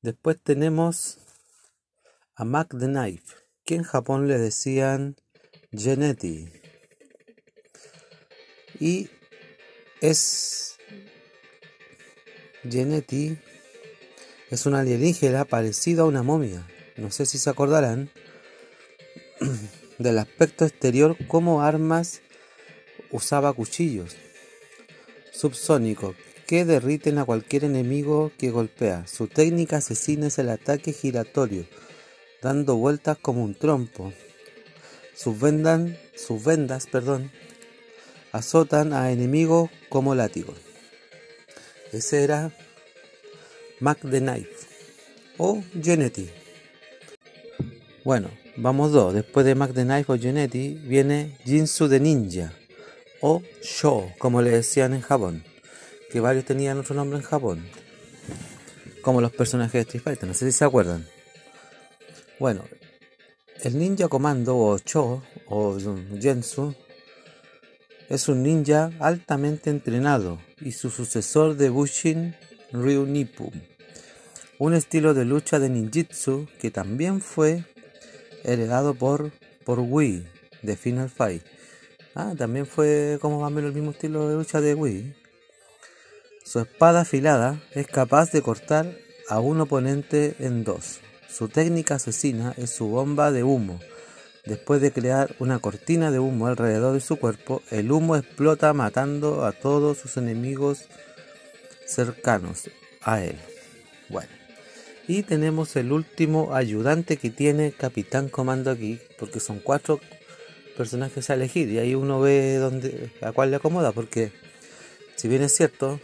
Después 0.00 0.38
tenemos 0.42 1.18
a 2.34 2.44
Mac 2.44 2.70
the 2.70 2.86
Knife, 2.86 3.36
que 3.64 3.74
en 3.74 3.82
Japón 3.82 4.26
le 4.26 4.38
decían 4.38 5.16
Genetti. 5.70 6.50
Y 8.80 9.10
es 10.00 10.76
Genetti 12.68 13.38
es 14.50 14.66
una 14.66 14.80
alienígena 14.80 15.44
parecida 15.44 16.02
a 16.02 16.06
una 16.06 16.22
momia. 16.22 16.66
No 16.96 17.10
sé 17.10 17.26
si 17.26 17.38
se 17.38 17.50
acordarán 17.50 18.10
del 19.98 20.18
aspecto 20.18 20.64
exterior 20.64 21.16
como 21.28 21.62
armas 21.62 22.21
usaba 23.12 23.52
cuchillos 23.52 24.16
subsónicos 25.32 26.16
que 26.46 26.64
derriten 26.64 27.18
a 27.18 27.24
cualquier 27.24 27.64
enemigo 27.64 28.32
que 28.38 28.50
golpea. 28.50 29.06
Su 29.06 29.26
técnica 29.26 29.78
asesina 29.78 30.26
es 30.26 30.38
el 30.38 30.50
ataque 30.50 30.92
giratorio, 30.92 31.66
dando 32.42 32.76
vueltas 32.76 33.18
como 33.18 33.42
un 33.42 33.54
trompo. 33.54 34.12
Sus, 35.14 35.36
sus 36.14 36.44
vendas 36.44 36.86
perdón, 36.86 37.30
azotan 38.32 38.92
a 38.92 39.10
enemigos 39.12 39.70
como 39.88 40.14
látigos. 40.14 40.56
Ese 41.92 42.24
era 42.24 42.52
Mac 43.80 43.98
the 44.00 44.20
Knife 44.20 44.66
o 45.38 45.62
Genetti. 45.80 46.30
Bueno, 48.04 48.30
vamos 48.56 48.92
dos. 48.92 49.14
Después 49.14 49.46
de 49.46 49.54
Mac 49.54 49.72
the 49.74 49.84
Knife 49.84 50.12
o 50.12 50.18
Genetti 50.18 50.74
viene 50.84 51.38
Jinsu 51.44 51.88
de 51.88 52.00
Ninja 52.00 52.52
o 53.22 53.42
Sho, 53.62 54.12
como 54.18 54.42
le 54.42 54.50
decían 54.50 54.92
en 54.92 55.00
Japón. 55.00 55.42
Que 56.10 56.20
varios 56.20 56.44
tenían 56.44 56.78
otro 56.78 56.94
nombre 56.94 57.18
en 57.18 57.24
Japón. 57.24 57.66
Como 59.00 59.22
los 59.22 59.32
personajes 59.32 59.72
de 59.72 59.80
Street 59.80 60.02
Fighter, 60.02 60.28
no 60.28 60.34
sé 60.34 60.44
si 60.44 60.58
se 60.58 60.66
acuerdan. 60.66 61.06
Bueno, 62.38 62.64
el 63.62 63.78
ninja 63.78 64.08
comando 64.08 64.58
o 64.58 64.78
Cho 64.78 65.22
o 65.46 65.78
Jinsu 66.20 66.74
es 68.10 68.28
un 68.28 68.42
ninja 68.42 68.90
altamente 69.00 69.70
entrenado 69.70 70.38
y 70.60 70.72
su 70.72 70.90
sucesor 70.90 71.56
de 71.56 71.70
Bushin 71.70 72.36
Ryu 72.72 73.06
Nippon 73.06 73.72
un 74.62 74.74
estilo 74.74 75.12
de 75.12 75.24
lucha 75.24 75.58
de 75.58 75.68
ninjitsu 75.68 76.46
que 76.60 76.70
también 76.70 77.20
fue 77.20 77.64
heredado 78.44 78.94
por, 78.94 79.32
por 79.64 79.80
Wii 79.80 80.24
de 80.62 80.76
Final 80.76 81.10
Fight. 81.10 81.42
Ah, 82.14 82.34
también 82.36 82.66
fue 82.66 83.18
como 83.20 83.40
más 83.40 83.48
o 83.48 83.54
menos 83.54 83.70
el 83.70 83.74
mismo 83.74 83.92
estilo 83.92 84.28
de 84.28 84.36
lucha 84.36 84.60
de 84.60 84.74
Wii. 84.74 85.14
Su 86.44 86.60
espada 86.60 87.02
afilada 87.02 87.62
es 87.72 87.86
capaz 87.86 88.30
de 88.32 88.42
cortar 88.42 88.94
a 89.28 89.40
un 89.40 89.60
oponente 89.60 90.34
en 90.38 90.64
dos. 90.64 91.00
Su 91.30 91.48
técnica 91.48 91.94
asesina 91.94 92.52
es 92.58 92.70
su 92.70 92.88
bomba 92.88 93.32
de 93.32 93.42
humo. 93.42 93.80
Después 94.44 94.82
de 94.82 94.92
crear 94.92 95.34
una 95.38 95.60
cortina 95.60 96.10
de 96.10 96.18
humo 96.18 96.48
alrededor 96.48 96.92
de 96.92 97.00
su 97.00 97.16
cuerpo, 97.16 97.62
el 97.70 97.90
humo 97.90 98.16
explota 98.16 98.74
matando 98.74 99.46
a 99.46 99.52
todos 99.52 99.98
sus 99.98 100.18
enemigos 100.18 100.88
cercanos 101.86 102.68
a 103.00 103.22
él. 103.22 103.36
Bueno, 104.08 104.30
Y 105.08 105.22
tenemos 105.22 105.74
el 105.76 105.92
último 105.92 106.54
ayudante 106.54 107.16
que 107.16 107.30
tiene 107.30 107.72
Capitán 107.72 108.28
Comando 108.28 108.70
aquí, 108.70 109.00
porque 109.18 109.40
son 109.40 109.58
cuatro 109.58 110.00
personajes 110.76 111.30
a 111.30 111.34
elegir 111.34 111.68
y 111.68 111.78
ahí 111.78 111.94
uno 111.94 112.20
ve 112.20 112.56
dónde, 112.56 113.12
a 113.20 113.32
cuál 113.32 113.50
le 113.50 113.56
acomoda, 113.56 113.92
porque 113.92 114.32
si 115.16 115.28
bien 115.28 115.42
es 115.42 115.54
cierto, 115.54 116.00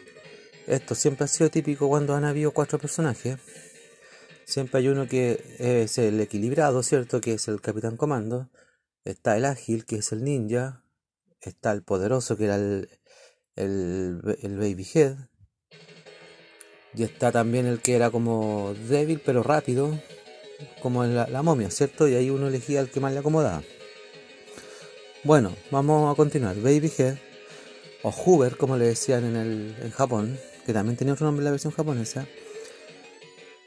esto 0.67 0.95
siempre 0.95 1.25
ha 1.25 1.29
sido 1.29 1.51
típico 1.51 1.89
cuando 1.89 2.15
han 2.15 2.25
habido 2.25 2.53
cuatro 2.53 2.79
personajes, 2.79 3.39
siempre 4.45 4.81
hay 4.81 4.89
uno 4.89 5.09
que 5.09 5.43
es 5.59 5.99
el 5.99 6.21
equilibrado, 6.21 6.83
¿cierto? 6.83 7.21
Que 7.21 7.35
es 7.35 7.49
el 7.49 7.61
Capitán 7.61 7.97
Comando, 7.97 8.51
está 9.05 9.37
el 9.37 9.45
ágil, 9.45 9.85
que 9.85 9.97
es 9.97 10.13
el 10.13 10.25
ninja, 10.25 10.85
está 11.41 11.73
el 11.73 11.83
poderoso, 11.83 12.37
que 12.37 12.45
era 12.45 12.57
el, 12.57 12.89
el, 13.57 14.21
el 14.43 14.57
Baby 14.57 14.87
Head, 14.95 15.17
y 16.95 17.03
está 17.03 17.33
también 17.33 17.67
el 17.67 17.81
que 17.81 17.95
era 17.95 18.11
como 18.11 18.75
débil 18.89 19.21
pero 19.25 19.43
rápido, 19.43 19.99
como 20.83 21.05
la, 21.05 21.29
la 21.29 21.43
momia, 21.43 21.71
¿cierto? 21.71 22.09
Y 22.09 22.15
ahí 22.15 22.31
uno 22.31 22.49
elegía 22.49 22.81
el 22.81 22.91
que 22.91 23.01
más 23.01 23.13
le 23.13 23.21
acomodaba. 23.21 23.63
Bueno, 25.25 25.57
vamos 25.73 26.13
a 26.13 26.17
continuar. 26.17 26.55
Baby 26.61 26.93
Head, 26.97 27.17
o 28.03 28.13
Hoover, 28.13 28.57
como 28.57 28.77
le 28.77 28.87
decían 28.87 29.25
en, 29.25 29.35
el, 29.35 29.77
en 29.83 29.91
Japón, 29.91 30.39
que 30.65 30.73
también 30.73 30.97
tenía 30.97 31.15
otro 31.15 31.27
nombre 31.27 31.41
en 31.41 31.47
la 31.47 31.51
versión 31.51 31.73
japonesa, 31.73 32.29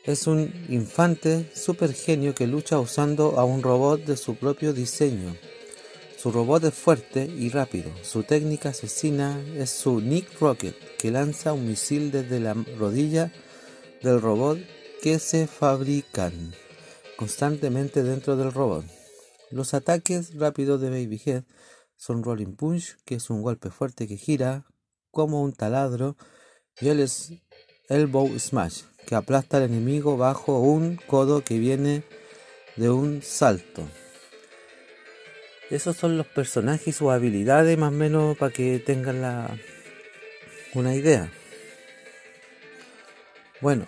es 0.05 0.27
un 0.27 0.65
infante 0.70 1.51
super 1.53 1.93
genio 1.93 2.34
que 2.34 2.48
lucha 2.48 2.79
usando 2.79 3.38
a 3.38 3.43
un 3.43 3.63
robot 3.63 4.05
de 4.05 4.15
su 4.15 4.36
propio 4.36 4.72
diseño. 4.72 5.36
Su 6.17 6.31
robot 6.31 6.63
es 6.63 6.74
fuerte 6.74 7.25
y 7.25 7.50
rápido. 7.50 7.91
Su 8.01 8.24
técnica 8.24 8.70
asesina 8.70 9.43
es 9.58 9.72
su 9.72 10.00
Nick 10.00 10.39
Rocket, 10.39 10.75
que 10.98 11.12
lanza 11.12 11.51
un 11.51 11.67
misil 11.67 12.12
desde 12.12 12.39
la 12.39 12.53
rodilla 12.53 13.34
del 14.01 14.22
robot 14.22 14.58
que 15.01 15.20
se 15.20 15.48
fabrican 15.48 16.55
constantemente 17.17 18.03
dentro 18.03 18.38
del 18.38 18.53
robot. 18.53 19.00
Los 19.51 19.74
ataques 19.74 20.34
rápidos 20.36 20.79
de 20.79 20.89
Baby 20.89 21.22
Head 21.25 21.43
son 21.98 22.24
Rolling 22.24 22.55
Punch, 22.55 22.98
que 23.05 23.15
es 23.15 23.29
un 23.29 23.41
golpe 23.41 23.70
fuerte 23.70 24.08
que 24.08 24.17
gira 24.17 24.65
como 25.12 25.41
un 25.41 25.53
taladro, 25.53 26.15
y 26.79 26.88
el 26.88 27.05
Elbow 27.89 28.39
Smash, 28.39 28.84
que 29.05 29.15
aplasta 29.15 29.58
al 29.58 29.63
enemigo 29.63 30.15
bajo 30.15 30.60
un 30.60 30.96
codo 30.96 31.43
que 31.43 31.60
viene 31.60 32.03
de 32.77 32.89
un 32.89 33.22
salto. 33.22 33.88
Esos 35.70 35.98
son 35.98 36.17
los 36.17 36.27
personajes 36.27 36.88
y 36.88 36.91
sus 36.93 37.12
habilidades 37.12 37.77
más 37.77 37.89
o 37.89 37.96
menos 37.96 38.38
para 38.38 38.51
que 38.51 38.79
tengan 38.79 39.22
la, 39.22 39.58
una 40.74 40.96
idea. 40.96 41.31
Bueno, 43.60 43.86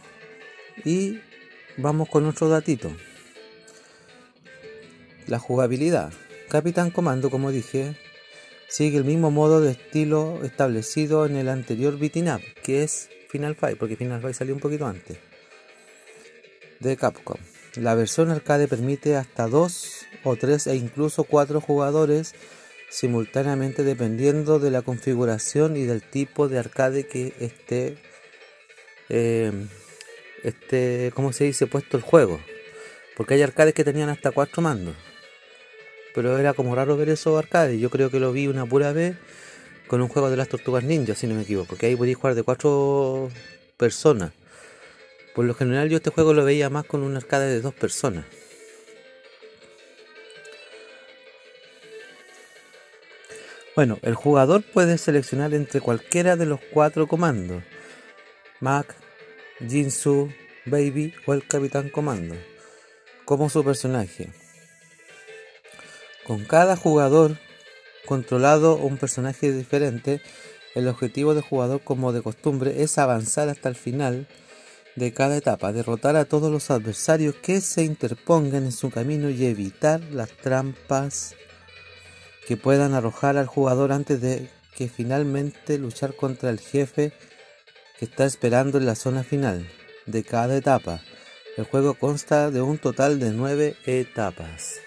y 0.84 1.20
vamos 1.78 2.10
con 2.10 2.26
otro 2.26 2.50
datito. 2.50 2.92
La 5.28 5.40
jugabilidad. 5.40 6.12
Capitán 6.50 6.92
Comando, 6.92 7.30
como 7.30 7.52
dije, 7.52 7.96
sigue 8.68 8.98
el 8.98 9.06
mismo 9.06 9.32
modo 9.32 9.62
de 9.62 9.72
estilo 9.72 10.40
establecido 10.44 11.26
en 11.26 11.36
el 11.36 11.50
anterior 11.50 11.98
beating 11.98 12.30
up, 12.30 12.42
que 12.64 12.84
es 12.84 13.10
Final 13.30 13.56
Fight, 13.56 13.78
porque 13.78 13.96
Final 13.96 14.22
Fight 14.22 14.36
salió 14.36 14.54
un 14.54 14.60
poquito 14.60 14.86
antes 14.86 15.18
de 16.80 16.98
Capcom. 16.98 17.38
La 17.76 17.96
versión 17.96 18.30
arcade 18.30 18.68
permite 18.68 19.16
hasta 19.16 19.48
dos 19.48 20.06
o 20.24 20.36
tres 20.36 20.68
e 20.68 20.76
incluso 20.76 21.24
cuatro 21.24 21.62
jugadores 21.62 22.36
simultáneamente 22.90 23.84
dependiendo 23.84 24.60
de 24.60 24.70
la 24.70 24.84
configuración 24.84 25.76
y 25.78 25.86
del 25.86 26.04
tipo 26.04 26.48
de 26.48 26.60
arcade 26.60 27.08
que 27.08 27.34
esté, 27.40 27.98
eh, 29.10 29.52
¿cómo 31.16 31.34
se 31.34 31.46
dice?, 31.46 31.66
puesto 31.66 31.98
el 31.98 32.04
juego. 32.04 32.40
Porque 33.18 33.34
hay 33.34 33.42
arcades 33.42 33.74
que 33.74 33.84
tenían 33.84 34.10
hasta 34.10 34.32
cuatro 34.32 34.62
mandos. 34.62 34.96
Pero 36.14 36.38
era 36.38 36.54
como 36.54 36.76
raro 36.76 36.98
ver 36.98 37.10
esos 37.10 37.38
arcades. 37.38 37.80
Yo 37.80 37.90
creo 37.90 38.10
que 38.10 38.20
lo 38.20 38.32
vi 38.32 38.48
una 38.48 38.66
pura 38.66 38.94
vez 38.94 39.16
con 39.88 40.02
un 40.02 40.08
juego 40.08 40.30
de 40.30 40.38
las 40.38 40.48
tortugas 40.48 40.84
ninja, 40.84 41.16
si 41.16 41.28
no 41.28 41.36
me 41.36 41.42
equivoco. 41.42 41.76
Que 41.76 41.88
ahí 41.88 41.96
podías 41.96 42.18
jugar 42.18 42.36
de 42.36 42.44
cuatro 42.44 43.30
personas. 43.78 44.32
Por 45.34 45.46
lo 45.46 45.56
general 45.56 45.90
yo 45.90 45.98
este 45.98 46.12
juego 46.12 46.34
lo 46.34 46.46
veía 46.46 46.70
más 46.70 46.86
con 46.86 47.02
un 47.02 47.16
arcade 47.16 47.50
de 47.50 47.62
dos 47.62 47.74
personas. 47.74 48.26
Bueno, 53.76 53.98
el 54.04 54.14
jugador 54.14 54.62
puede 54.62 55.00
seleccionar 55.00 55.56
entre 55.56 55.82
cualquiera 55.82 56.36
de 56.36 56.46
los 56.46 56.60
cuatro 56.72 57.08
comandos. 57.08 57.64
Mac, 58.60 58.96
Jinsu, 59.68 60.30
Baby 60.66 61.14
o 61.26 61.34
el 61.34 61.48
Capitán 61.48 61.90
Comando. 61.90 62.36
Como 63.26 63.50
su 63.50 63.64
personaje. 63.64 64.30
Con 66.26 66.46
cada 66.46 66.78
jugador 66.78 67.38
controlado 68.06 68.78
un 68.78 68.98
personaje 68.98 69.52
diferente, 69.52 70.22
el 70.74 70.88
objetivo 70.88 71.34
del 71.34 71.44
jugador 71.44 71.82
como 71.82 72.14
de 72.14 72.22
costumbre 72.22 72.82
es 72.82 72.98
avanzar 72.98 73.50
hasta 73.50 73.70
el 73.70 73.76
final 73.76 74.28
de 74.96 75.12
cada 75.12 75.36
etapa, 75.36 75.74
derrotar 75.74 76.16
a 76.16 76.26
todos 76.26 76.52
los 76.52 76.72
adversarios 76.72 77.36
que 77.36 77.62
se 77.62 77.84
interpongan 77.84 78.64
en 78.64 78.72
su 78.72 78.90
camino 78.90 79.30
y 79.30 79.46
evitar 79.46 80.02
las 80.12 80.30
trampas 80.30 81.36
que 82.48 82.58
puedan 82.58 82.94
arrojar 82.94 83.38
al 83.38 83.48
jugador 83.48 83.92
antes 83.92 84.22
de 84.22 84.50
que 84.78 84.88
finalmente 84.88 85.78
luchar 85.78 86.16
contra 86.16 86.50
el 86.50 86.60
jefe 86.60 87.12
que 88.00 88.06
está 88.06 88.26
esperando 88.26 88.78
en 88.78 88.86
la 88.86 88.96
zona 88.96 89.24
final 89.24 89.68
de 90.06 90.24
cada 90.24 90.56
etapa. 90.56 91.02
El 91.58 91.66
juego 91.66 91.94
consta 91.96 92.50
de 92.50 92.62
un 92.62 92.78
total 92.78 93.20
de 93.20 93.32
nueve 93.32 93.76
etapas. 93.86 94.80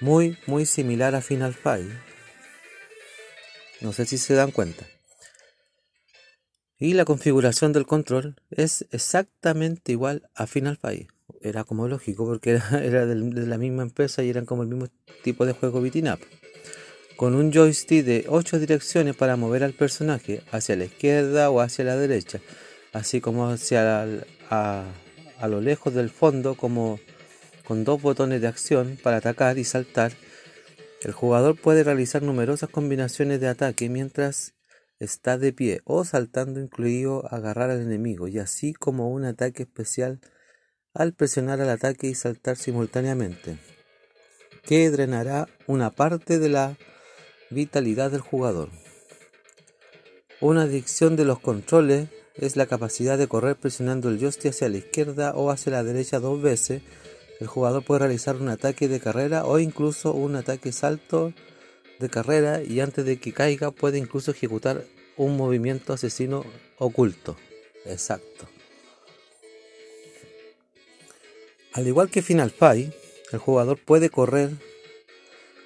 Muy, 0.00 0.36
muy 0.46 0.66
similar 0.66 1.14
a 1.14 1.20
Final 1.20 1.54
Fight. 1.54 1.88
No 3.80 3.92
sé 3.92 4.06
si 4.06 4.18
se 4.18 4.34
dan 4.34 4.50
cuenta. 4.50 4.86
Y 6.78 6.94
la 6.94 7.04
configuración 7.04 7.72
del 7.72 7.86
control 7.86 8.36
es 8.50 8.86
exactamente 8.90 9.92
igual 9.92 10.28
a 10.34 10.46
Final 10.46 10.76
Fight. 10.76 11.08
Era 11.40 11.64
como 11.64 11.86
lógico 11.88 12.26
porque 12.26 12.60
era, 12.72 13.06
de 13.06 13.46
la 13.46 13.58
misma 13.58 13.82
empresa 13.82 14.22
y 14.22 14.30
eran 14.30 14.44
como 14.44 14.62
el 14.62 14.68
mismo 14.68 14.88
tipo 15.22 15.46
de 15.46 15.52
juego 15.52 15.80
beating 15.80 16.08
up. 16.08 16.18
Con 17.16 17.34
un 17.36 17.52
joystick 17.52 18.04
de 18.04 18.24
8 18.28 18.58
direcciones 18.58 19.14
para 19.14 19.36
mover 19.36 19.62
al 19.62 19.72
personaje 19.72 20.42
hacia 20.50 20.74
la 20.74 20.86
izquierda 20.86 21.48
o 21.50 21.60
hacia 21.60 21.84
la 21.84 21.96
derecha, 21.96 22.40
así 22.92 23.20
como 23.20 23.48
hacia 23.48 24.02
a, 24.50 24.84
a 25.38 25.48
lo 25.48 25.60
lejos 25.60 25.94
del 25.94 26.10
fondo 26.10 26.56
como 26.56 26.98
con 27.64 27.84
dos 27.84 28.00
botones 28.02 28.40
de 28.40 28.48
acción 28.48 28.98
para 29.02 29.18
atacar 29.18 29.58
y 29.58 29.64
saltar. 29.64 30.12
El 31.02 31.12
jugador 31.12 31.58
puede 31.60 31.84
realizar 31.84 32.22
numerosas 32.22 32.70
combinaciones 32.70 33.40
de 33.40 33.48
ataque 33.48 33.88
mientras 33.88 34.54
está 34.98 35.38
de 35.38 35.52
pie 35.52 35.80
o 35.84 36.04
saltando 36.04 36.60
incluido 36.60 37.26
agarrar 37.32 37.70
al 37.70 37.80
enemigo 37.80 38.28
y 38.28 38.38
así 38.38 38.72
como 38.74 39.10
un 39.10 39.24
ataque 39.24 39.64
especial 39.64 40.20
al 40.94 41.12
presionar 41.12 41.60
al 41.60 41.70
ataque 41.70 42.06
y 42.06 42.14
saltar 42.14 42.56
simultáneamente, 42.56 43.58
que 44.62 44.90
drenará 44.90 45.48
una 45.66 45.90
parte 45.90 46.38
de 46.38 46.48
la 46.48 46.76
vitalidad 47.50 48.12
del 48.12 48.20
jugador. 48.20 48.70
Una 50.40 50.62
adicción 50.62 51.16
de 51.16 51.24
los 51.24 51.40
controles 51.40 52.08
es 52.34 52.56
la 52.56 52.66
capacidad 52.66 53.16
de 53.16 53.28
correr 53.28 53.56
presionando 53.56 54.08
el 54.08 54.18
joystick 54.18 54.50
hacia 54.50 54.68
la 54.68 54.78
izquierda 54.78 55.34
o 55.34 55.50
hacia 55.50 55.72
la 55.72 55.84
derecha 55.84 56.20
dos 56.20 56.42
veces. 56.42 56.82
El 57.40 57.46
jugador 57.46 57.84
puede 57.84 58.00
realizar 58.00 58.36
un 58.36 58.48
ataque 58.48 58.88
de 58.88 59.00
carrera 59.00 59.44
o 59.44 59.58
incluso 59.58 60.12
un 60.12 60.36
ataque 60.36 60.72
salto 60.72 61.32
de 61.98 62.08
carrera 62.08 62.62
y 62.62 62.80
antes 62.80 63.04
de 63.04 63.18
que 63.18 63.32
caiga 63.32 63.70
puede 63.70 63.98
incluso 63.98 64.30
ejecutar 64.30 64.84
un 65.16 65.36
movimiento 65.36 65.92
asesino 65.92 66.44
oculto. 66.78 67.36
Exacto. 67.86 68.48
Al 71.72 71.86
igual 71.88 72.08
que 72.08 72.22
Final 72.22 72.50
Fight, 72.50 72.92
el 73.32 73.38
jugador 73.38 73.78
puede 73.78 74.08
correr, 74.08 74.50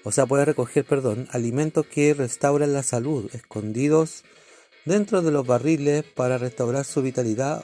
o 0.04 0.12
sea, 0.12 0.24
puede 0.24 0.46
recoger, 0.46 0.84
perdón, 0.84 1.28
alimentos 1.32 1.86
que 1.86 2.14
restauran 2.14 2.72
la 2.72 2.82
salud, 2.82 3.28
escondidos 3.34 4.24
dentro 4.86 5.20
de 5.20 5.30
los 5.30 5.46
barriles 5.46 6.04
para 6.04 6.38
restaurar 6.38 6.86
su 6.86 7.02
vitalidad 7.02 7.62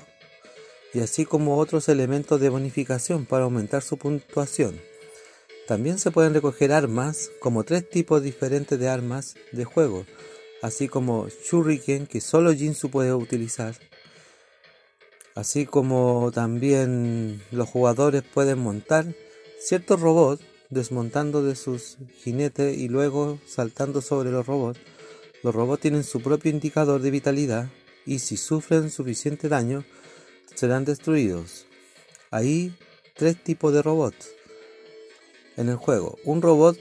y 0.95 1.01
así 1.01 1.27
como 1.27 1.59
otros 1.59 1.89
elementos 1.89 2.41
de 2.41 2.49
bonificación 2.49 3.27
para 3.27 3.45
aumentar 3.45 3.83
su 3.83 3.99
puntuación. 3.99 4.81
También 5.67 5.99
se 5.99 6.13
pueden 6.13 6.35
recoger 6.35 6.73
armas, 6.73 7.31
como 7.41 7.65
tres 7.65 7.89
tipos 7.89 8.23
diferentes 8.23 8.79
de 8.79 8.89
armas 8.89 9.35
de 9.51 9.65
juego, 9.65 10.07
así 10.63 10.89
como 10.89 11.29
Shuriken, 11.29 12.07
que 12.07 12.21
solo 12.21 12.55
Jinsu 12.55 12.91
puede 12.91 13.13
utilizar. 13.13 13.75
Así 15.35 15.67
como 15.67 16.31
también 16.33 17.43
los 17.51 17.69
jugadores 17.69 18.23
pueden 18.23 18.61
montar 18.61 19.07
ciertos 19.59 20.01
robots 20.01 20.45
desmontando 20.71 21.43
de 21.43 21.57
sus 21.57 21.97
jinetes 22.23 22.77
y 22.79 22.89
luego 22.89 23.41
saltando 23.47 24.01
sobre 24.01 24.31
los 24.31 24.47
robots. 24.47 24.79
Los 25.43 25.55
robots 25.55 25.83
tienen 25.83 26.05
su 26.05 26.21
propio 26.21 26.51
indicador 26.51 27.01
de 27.01 27.11
vitalidad 27.11 27.69
y 28.07 28.21
si 28.21 28.37
sufren 28.37 28.91
suficiente 28.91 29.49
daño 29.49 29.85
serán 30.55 30.85
destruidos. 30.85 31.67
hay 32.31 32.75
tres 33.15 33.43
tipos 33.43 33.73
de 33.73 33.83
robots 33.83 34.31
en 35.57 35.69
el 35.69 35.77
juego. 35.77 36.19
Un 36.25 36.43
robot 36.43 36.79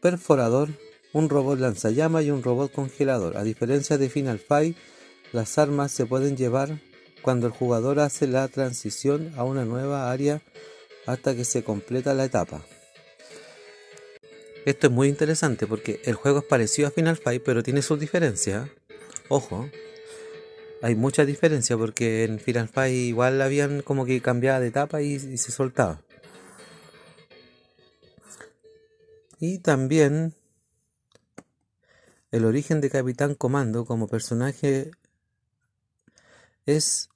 perforador, 0.00 0.70
un 1.12 1.28
robot 1.28 1.58
lanzallamas 1.58 2.24
y 2.24 2.30
un 2.30 2.42
robot 2.42 2.72
congelador. 2.72 3.36
A 3.36 3.44
diferencia 3.44 3.98
de 3.98 4.08
Final 4.08 4.38
Fight, 4.38 4.76
las 5.32 5.58
armas 5.58 5.92
se 5.92 6.06
pueden 6.06 6.36
llevar 6.36 6.80
cuando 7.22 7.46
el 7.46 7.52
jugador 7.52 8.00
hace 8.00 8.26
la 8.26 8.46
transición 8.48 9.32
a 9.36 9.44
una 9.44 9.64
nueva 9.64 10.10
área 10.10 10.42
hasta 11.06 11.34
que 11.34 11.44
se 11.44 11.64
completa 11.64 12.14
la 12.14 12.24
etapa. 12.24 12.64
Esto 14.64 14.86
es 14.86 14.92
muy 14.92 15.08
interesante 15.08 15.66
porque 15.66 16.00
el 16.04 16.14
juego 16.14 16.38
es 16.38 16.44
parecido 16.44 16.88
a 16.88 16.90
Final 16.90 17.16
Fight, 17.16 17.42
pero 17.44 17.62
tiene 17.62 17.82
sus 17.82 18.00
diferencias. 18.00 18.68
Ojo, 19.28 19.68
hay 20.82 20.94
mucha 20.94 21.24
diferencia 21.24 21.76
porque 21.76 22.24
en 22.24 22.38
Final 22.38 22.68
Fight 22.68 22.94
igual 22.94 23.40
habían 23.40 23.82
como 23.82 24.04
que 24.04 24.20
cambiaba 24.20 24.60
de 24.60 24.68
etapa 24.68 25.02
y, 25.02 25.14
y 25.14 25.38
se 25.38 25.52
soltaba. 25.52 26.00
Y 29.40 29.58
también 29.58 30.34
el 32.30 32.44
origen 32.44 32.80
de 32.80 32.90
Capitán 32.90 33.34
Comando 33.34 33.84
como 33.84 34.08
personaje 34.08 34.90
es 36.66 37.08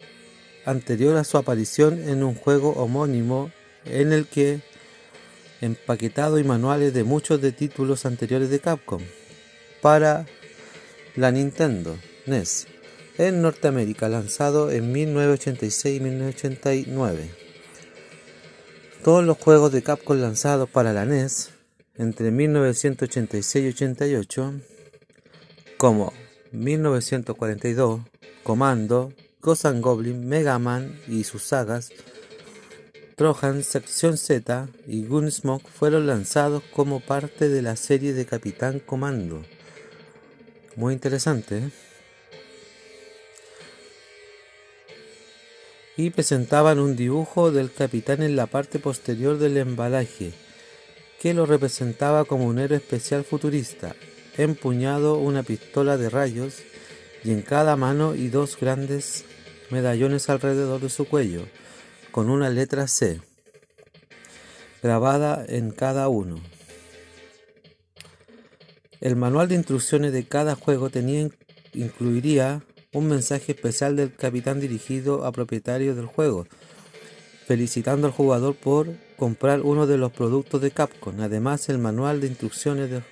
anterior 0.64 1.16
a 1.16 1.25
su 1.25 1.38
aparición 1.38 2.09
en 2.09 2.23
un 2.23 2.35
juego 2.35 2.71
homónimo 2.73 3.51
en 3.85 4.12
el 4.12 4.27
que 4.27 4.61
empaquetado 5.61 6.38
y 6.38 6.44
manuales 6.44 6.94
de 6.94 7.05
muchos 7.05 7.40
de 7.40 7.53
títulos 7.53 8.07
anteriores 8.07 8.51
de 8.51 8.61
Capcom 8.61 9.03
para 9.81 10.27
la 11.16 11.33
Nintendo 11.33 11.99
NES 12.27 12.66
en 13.18 13.42
Norteamérica, 13.42 14.09
lanzado 14.09 14.70
en 14.70 14.92
1986 14.92 15.96
y 15.96 16.00
1989. 16.00 17.31
Todos 19.02 19.24
los 19.24 19.37
juegos 19.38 19.72
de 19.72 19.83
Capcom 19.83 20.16
lanzados 20.18 20.70
para 20.70 20.92
la 20.92 21.04
NES 21.04 21.50
entre 21.96 22.31
1986 22.31 23.64
y 23.64 23.68
88, 23.68 24.54
como 25.76 26.12
1942, 26.52 28.00
Comando, 28.44 29.12
Ghost 29.42 29.66
Goblin, 29.81 30.28
Mega 30.28 30.59
Man 30.59 30.98
y 31.09 31.24
sus 31.24 31.42
sagas, 31.42 31.90
Trojan, 33.16 33.64
Sección 33.64 34.16
Z 34.16 34.68
y 34.87 35.04
Gunsmoke 35.04 35.68
fueron 35.68 36.07
lanzados 36.07 36.62
como 36.72 37.00
parte 37.00 37.48
de 37.48 37.62
la 37.62 37.74
serie 37.74 38.12
de 38.12 38.26
Capitán 38.26 38.78
Comando. 38.78 39.42
Muy 40.76 40.94
interesante. 40.94 41.59
¿eh? 41.59 41.70
Y 45.99 46.11
presentaban 46.11 46.79
un 46.79 46.95
dibujo 46.95 47.51
del 47.51 47.73
capitán 47.73 48.23
en 48.23 48.37
la 48.37 48.47
parte 48.47 48.79
posterior 48.79 49.37
del 49.37 49.57
embalaje, 49.57 50.33
que 51.21 51.35
lo 51.35 51.45
representaba 51.45 52.25
como 52.25 52.47
un 52.47 52.61
héroe 52.61 52.79
especial 52.79 53.25
futurista, 53.25 53.97
empuñado 54.37 55.19
una 55.19 55.43
pistola 55.43 55.97
de 55.97 56.09
rayos 56.09 56.63
y 57.25 57.33
en 57.33 57.43
cada 57.43 57.75
mano 57.75 58.15
y 58.15 58.29
dos 58.29 58.57
grandes 58.61 59.25
medallones 59.71 60.31
alrededor 60.31 60.81
de 60.81 60.89
su 60.89 61.05
cuello 61.05 61.43
con 62.13 62.31
una 62.31 62.49
letra 62.49 62.87
C 62.87 63.21
grabada 64.81 65.45
en 65.49 65.73
cada 65.73 66.09
uno. 66.09 66.41
El 69.01 69.17
manual 69.17 69.49
de 69.49 69.57
instrucciones 69.57 70.13
de 70.13 70.29
cada 70.29 70.55
juego 70.55 70.91
tenía, 70.91 71.29
incluiría 71.75 72.63
un 72.92 73.09
mensaje 73.09 73.53
especial 73.53 73.96
del 73.96 74.14
capitán 74.14 74.61
dirigido 74.61 75.24
a 75.24 75.33
propietarios 75.33 75.96
del 75.96 76.07
juego, 76.07 76.46
felicitando 77.46 78.07
al 78.07 78.12
jugador 78.12 78.55
por 78.55 78.88
comprar 79.16 79.62
uno 79.62 79.87
de 79.87 79.98
los 79.98 80.12
productos 80.12 80.61
de 80.61 80.70
Capcom. 80.70 81.20
Además, 81.20 81.68
el 81.68 81.79
manual 81.79 82.20
de 82.20 82.29
instrucciones 82.29 82.90
de, 82.90 83.03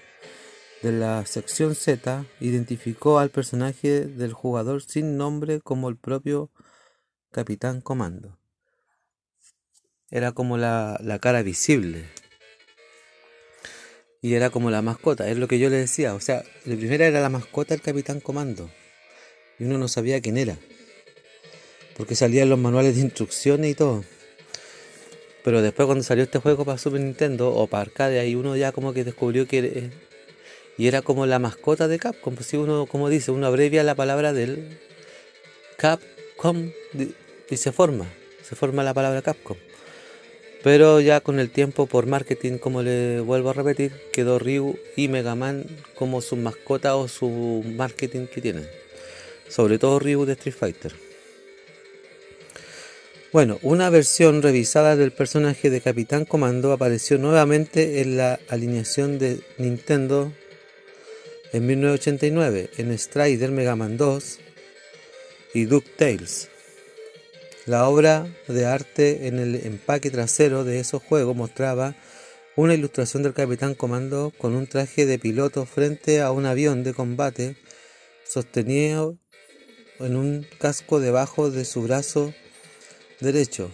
la 0.83 1.27
sección 1.27 1.75
Z 1.75 2.27
identificó 2.39 3.19
al 3.19 3.31
personaje 3.31 4.07
del 4.07 4.33
jugador 4.33 4.83
sin 4.83 5.17
nombre 5.17 5.61
como 5.61 5.89
el 5.89 5.97
propio 5.97 6.51
Capitán 7.33 7.81
Comando 7.81 8.39
era 10.11 10.33
como 10.33 10.57
la, 10.57 11.19
cara 11.21 11.43
visible. 11.43 12.05
Y 14.23 14.35
era 14.35 14.51
como 14.51 14.71
la 14.71 14.83
mascota, 14.83 15.29
es 15.29 15.37
lo 15.37 15.47
que 15.47 15.59
yo 15.59 15.69
le 15.69 15.77
decía. 15.77 16.15
O 16.15 16.21
sea, 16.21 16.43
la 16.65 16.77
primera 16.77 17.07
era 17.07 17.21
la 17.21 17.29
mascota 17.29 17.75
del 17.75 17.83
Capitán 17.83 18.21
Comando. 18.21 18.71
Y 19.59 19.65
uno 19.65 19.79
no 19.79 19.89
sabía 19.89 20.21
quién 20.21 20.37
era. 20.37 20.57
Porque 21.97 22.15
salían 22.15 22.49
los 22.49 22.59
manuales 22.59 22.97
de 22.97 23.03
instrucciones 23.03 23.71
y 23.71 23.75
todo. 23.75 24.05
Pero 25.45 25.63
después 25.63 25.87
cuando 25.87 26.05
salió 26.05 26.25
este 26.25 26.39
juego 26.39 26.65
para 26.65 26.79
Super 26.79 27.01
Nintendo 27.01 27.53
o 27.55 27.67
para 27.67 27.83
arcade, 27.83 28.19
ahí 28.19 28.35
uno 28.35 28.57
ya 28.57 28.73
como 28.73 28.93
que 28.93 29.05
descubrió 29.05 29.47
que... 29.47 29.59
Era, 29.59 29.91
y 30.79 30.89
era 30.89 31.03
como 31.03 31.27
la 31.27 31.39
mascota 31.39 31.89
de 31.89 31.99
Capcom. 31.99 32.35
Pues 32.35 32.47
si 32.49 32.57
uno, 32.57 32.87
como 32.87 33.09
dice, 33.09 33.31
uno 33.31 33.47
abrevia 33.47 33.83
la 33.83 33.95
palabra 33.95 34.33
del 34.33 34.79
Capcom 35.77 36.71
y 37.49 37.57
se 37.57 37.73
forma. 37.73 38.07
Se 38.43 38.57
forma 38.57 38.85
la 38.85 38.95
palabra 38.95 39.23
Capcom. 39.23 39.57
Pero 40.63 41.01
ya 41.01 41.21
con 41.21 41.39
el 41.39 41.51
tiempo, 41.51 41.87
por 41.87 42.07
marketing, 42.07 42.59
como 42.59 42.83
le 42.83 43.21
vuelvo 43.21 43.51
a 43.51 43.53
repetir, 43.53 43.93
quedó 44.13 44.39
Ryu 44.39 44.77
y 44.97 45.09
Mega 45.09 45.35
Man 45.35 45.65
como 45.95 46.21
su 46.21 46.37
mascota 46.37 46.97
o 46.97 47.09
su 47.09 47.63
marketing 47.65 48.27
que 48.27 48.41
tienen. 48.41 48.69
Sobre 49.49 49.79
todo 49.79 49.99
Ryu 49.99 50.25
de 50.25 50.33
Street 50.35 50.57
Fighter. 50.57 51.07
Bueno, 53.33 53.59
una 53.63 53.91
versión 53.91 54.41
revisada 54.41 54.97
del 54.97 55.13
personaje 55.13 55.69
de 55.69 55.81
Capitán 55.81 56.25
Comando 56.25 56.73
apareció 56.73 57.19
nuevamente 57.19 58.01
en 58.01 58.17
la 58.17 58.41
alineación 58.49 59.19
de 59.19 59.41
Nintendo 59.59 60.33
en 61.53 61.67
1989 61.67 62.71
en 62.79 62.99
Strider 62.99 63.51
Mega 63.51 63.77
Man 63.77 63.97
2 63.97 64.39
y 65.55 65.65
DuckTales. 65.65 66.49
La 67.67 67.89
obra 67.89 68.27
de 68.47 68.65
arte 68.65 69.27
en 69.27 69.39
el 69.39 69.57
empaque 69.57 70.11
trasero 70.11 70.65
de 70.65 70.79
esos 70.79 71.03
juegos 71.03 71.37
mostraba 71.37 71.97
una 72.55 72.75
ilustración 72.75 73.23
del 73.23 73.35
Capitán 73.35 73.75
Comando 73.75 74.33
con 74.39 74.55
un 74.55 74.67
traje 74.67 75.05
de 75.05 75.19
piloto 75.19 75.67
frente 75.67 76.23
a 76.23 76.31
un 76.31 76.47
avión 76.47 76.85
de 76.85 76.95
combate 76.95 77.57
sostenido 78.25 79.19
en 80.01 80.17
un 80.17 80.47
casco 80.59 81.01
debajo 81.01 81.51
de 81.51 81.65
su 81.65 81.83
brazo 81.83 82.35
derecho, 83.21 83.71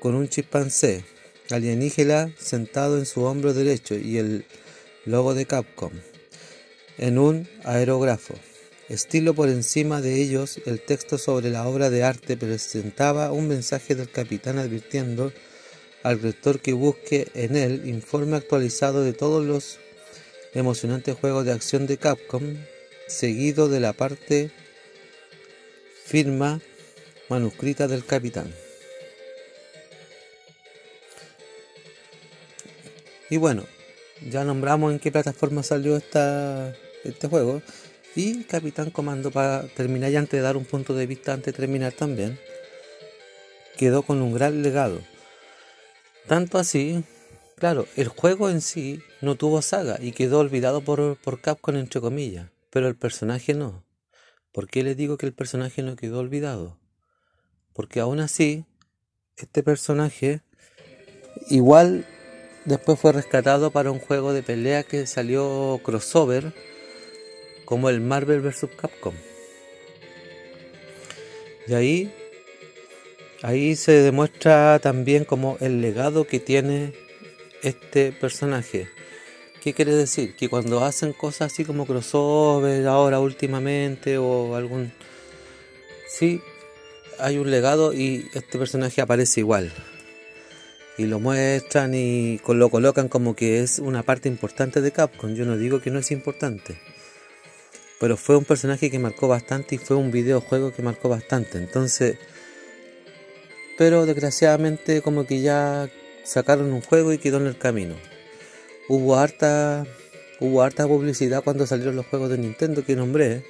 con 0.00 0.14
un 0.14 0.28
chimpancé 0.28 1.04
alienígena 1.50 2.32
sentado 2.38 2.98
en 2.98 3.06
su 3.06 3.22
hombro 3.22 3.54
derecho 3.54 3.94
y 3.94 4.18
el 4.18 4.44
logo 5.04 5.34
de 5.34 5.46
Capcom 5.46 5.92
en 6.98 7.18
un 7.18 7.48
aerógrafo. 7.64 8.34
Estilo 8.88 9.34
por 9.34 9.48
encima 9.48 10.00
de 10.00 10.20
ellos, 10.22 10.60
el 10.64 10.80
texto 10.80 11.18
sobre 11.18 11.50
la 11.50 11.66
obra 11.66 11.90
de 11.90 12.04
arte 12.04 12.36
presentaba 12.36 13.32
un 13.32 13.48
mensaje 13.48 13.94
del 13.94 14.10
capitán 14.10 14.58
advirtiendo 14.58 15.32
al 16.02 16.22
lector 16.22 16.60
que 16.60 16.72
busque 16.72 17.28
en 17.34 17.56
él 17.56 17.88
informe 17.88 18.36
actualizado 18.36 19.02
de 19.02 19.12
todos 19.12 19.44
los 19.44 19.78
emocionantes 20.54 21.16
juegos 21.16 21.44
de 21.44 21.52
acción 21.52 21.86
de 21.86 21.96
Capcom, 21.96 22.56
seguido 23.08 23.68
de 23.68 23.80
la 23.80 23.92
parte 23.92 24.52
firma 26.06 26.60
manuscrita 27.28 27.88
del 27.88 28.04
capitán. 28.04 28.54
Y 33.28 33.38
bueno, 33.38 33.64
ya 34.30 34.44
nombramos 34.44 34.92
en 34.92 35.00
qué 35.00 35.10
plataforma 35.10 35.64
salió 35.64 35.96
esta, 35.96 36.72
este 37.02 37.26
juego. 37.26 37.60
Y 38.14 38.44
Capitán 38.44 38.90
Comando, 38.90 39.30
para 39.30 39.66
terminar 39.66 40.10
y 40.10 40.16
antes 40.16 40.32
de 40.32 40.40
dar 40.40 40.56
un 40.56 40.64
punto 40.64 40.94
de 40.94 41.06
vista, 41.06 41.32
antes 41.32 41.52
de 41.52 41.58
terminar 41.58 41.92
también, 41.92 42.38
quedó 43.76 44.02
con 44.02 44.22
un 44.22 44.32
gran 44.32 44.62
legado. 44.62 45.00
Tanto 46.26 46.58
así, 46.58 47.04
claro, 47.56 47.86
el 47.96 48.08
juego 48.08 48.48
en 48.48 48.60
sí 48.60 49.02
no 49.20 49.34
tuvo 49.34 49.60
saga 49.60 49.98
y 50.00 50.12
quedó 50.12 50.38
olvidado 50.38 50.80
por, 50.82 51.16
por 51.16 51.40
Capcom 51.40 51.76
entre 51.76 52.00
comillas, 52.00 52.48
pero 52.70 52.88
el 52.88 52.96
personaje 52.96 53.52
no. 53.54 53.85
¿Por 54.56 54.68
qué 54.68 54.82
les 54.82 54.96
digo 54.96 55.18
que 55.18 55.26
el 55.26 55.34
personaje 55.34 55.82
no 55.82 55.96
quedó 55.96 56.18
olvidado? 56.18 56.78
Porque 57.74 58.00
aún 58.00 58.20
así, 58.20 58.64
este 59.36 59.62
personaje 59.62 60.40
igual 61.50 62.06
después 62.64 62.98
fue 62.98 63.12
rescatado 63.12 63.70
para 63.70 63.90
un 63.90 63.98
juego 63.98 64.32
de 64.32 64.42
pelea 64.42 64.82
que 64.82 65.06
salió 65.06 65.78
crossover 65.84 66.54
como 67.66 67.90
el 67.90 68.00
Marvel 68.00 68.40
vs. 68.40 68.68
Capcom. 68.80 69.12
Y 71.68 71.74
ahí, 71.74 72.14
ahí 73.42 73.76
se 73.76 73.92
demuestra 73.92 74.78
también 74.78 75.26
como 75.26 75.58
el 75.60 75.82
legado 75.82 76.26
que 76.26 76.40
tiene 76.40 76.94
este 77.62 78.10
personaje. 78.10 78.88
¿Qué 79.66 79.74
quiere 79.74 79.96
decir? 79.96 80.36
Que 80.36 80.48
cuando 80.48 80.84
hacen 80.84 81.12
cosas 81.12 81.52
así 81.52 81.64
como 81.64 81.86
crossover 81.86 82.86
ahora 82.86 83.18
últimamente 83.18 84.16
o 84.16 84.54
algún... 84.54 84.92
Sí, 86.08 86.40
hay 87.18 87.38
un 87.38 87.50
legado 87.50 87.92
y 87.92 88.30
este 88.32 88.60
personaje 88.60 89.00
aparece 89.00 89.40
igual. 89.40 89.72
y 90.96 91.06
lo 91.06 91.18
muestran 91.18 91.94
y 91.96 92.40
lo 92.46 92.70
colocan 92.70 93.08
como 93.08 93.34
que 93.34 93.58
es 93.58 93.80
una 93.80 94.04
parte 94.04 94.28
importante 94.28 94.80
de 94.80 94.92
Capcom. 94.92 95.34
Yo 95.34 95.44
no 95.44 95.56
digo 95.56 95.80
que 95.80 95.90
no 95.90 95.98
es 95.98 96.12
importante. 96.12 96.78
Pero 97.98 98.16
fue 98.16 98.36
un 98.36 98.44
personaje 98.44 98.88
que 98.88 99.00
marcó 99.00 99.26
bastante 99.26 99.74
y 99.74 99.78
fue 99.78 99.96
un 99.96 100.12
videojuego 100.12 100.72
que 100.72 100.82
marcó 100.82 101.08
bastante. 101.08 101.58
Entonces, 101.58 102.18
pero 103.76 104.06
desgraciadamente 104.06 105.02
como 105.02 105.26
que 105.26 105.40
ya 105.40 105.90
sacaron 106.22 106.72
un 106.72 106.82
juego 106.82 107.12
y 107.12 107.18
quedó 107.18 107.38
en 107.38 107.48
el 107.48 107.58
camino. 107.58 107.96
Hubo 108.88 109.16
harta, 109.16 109.84
hubo 110.40 110.62
harta 110.62 110.86
publicidad 110.86 111.42
cuando 111.42 111.66
salieron 111.66 111.96
los 111.96 112.06
juegos 112.06 112.30
de 112.30 112.38
Nintendo 112.38 112.84
que 112.84 112.94
nombré, 112.94 113.44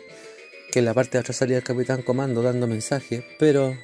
que 0.73 0.79
en 0.79 0.85
la 0.85 0.95
parte 0.95 1.13
de 1.13 1.19
atrás 1.19 1.37
salía 1.37 1.59
el 1.59 1.63
Capitán 1.63 2.03
Comando 2.03 2.43
dando 2.43 2.67
mensajes, 2.67 3.23
pero 3.39 3.77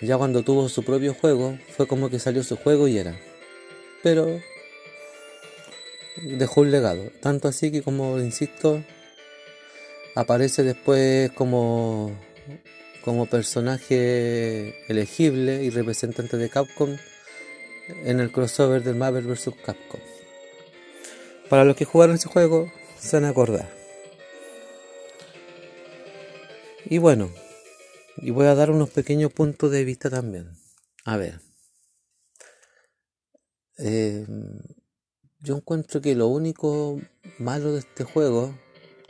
ya 0.00 0.16
cuando 0.16 0.42
tuvo 0.42 0.68
su 0.68 0.84
propio 0.84 1.14
juego 1.14 1.58
fue 1.76 1.86
como 1.86 2.08
que 2.10 2.18
salió 2.18 2.44
su 2.44 2.56
juego 2.56 2.86
y 2.88 2.98
era. 2.98 3.18
Pero 4.02 4.40
dejó 6.22 6.60
un 6.62 6.70
legado, 6.70 7.10
tanto 7.20 7.48
así 7.48 7.72
que 7.72 7.82
como 7.82 8.18
insisto, 8.18 8.84
aparece 10.14 10.62
después 10.62 11.30
como 11.32 12.12
como 13.04 13.26
personaje 13.26 14.84
elegible 14.88 15.64
y 15.64 15.70
representante 15.70 16.36
de 16.36 16.50
Capcom 16.50 16.96
en 18.04 18.20
el 18.20 18.30
crossover 18.30 18.82
del 18.82 18.96
Marvel 18.96 19.26
vs. 19.26 19.50
Capcom. 19.64 20.00
Para 21.50 21.64
los 21.64 21.76
que 21.76 21.84
jugaron 21.84 22.16
ese 22.16 22.28
juego, 22.28 22.72
se 22.98 23.16
van 23.16 23.26
a 23.26 23.28
acordar. 23.28 23.70
Y 26.86 26.96
bueno, 26.96 27.30
y 28.16 28.30
voy 28.30 28.46
a 28.46 28.54
dar 28.54 28.70
unos 28.70 28.88
pequeños 28.88 29.30
puntos 29.32 29.70
de 29.70 29.84
vista 29.84 30.08
también. 30.08 30.52
A 31.04 31.18
ver. 31.18 31.40
Eh, 33.76 34.26
yo 35.40 35.56
encuentro 35.56 36.00
que 36.00 36.14
lo 36.14 36.28
único 36.28 36.98
malo 37.38 37.72
de 37.72 37.80
este 37.80 38.04
juego, 38.04 38.54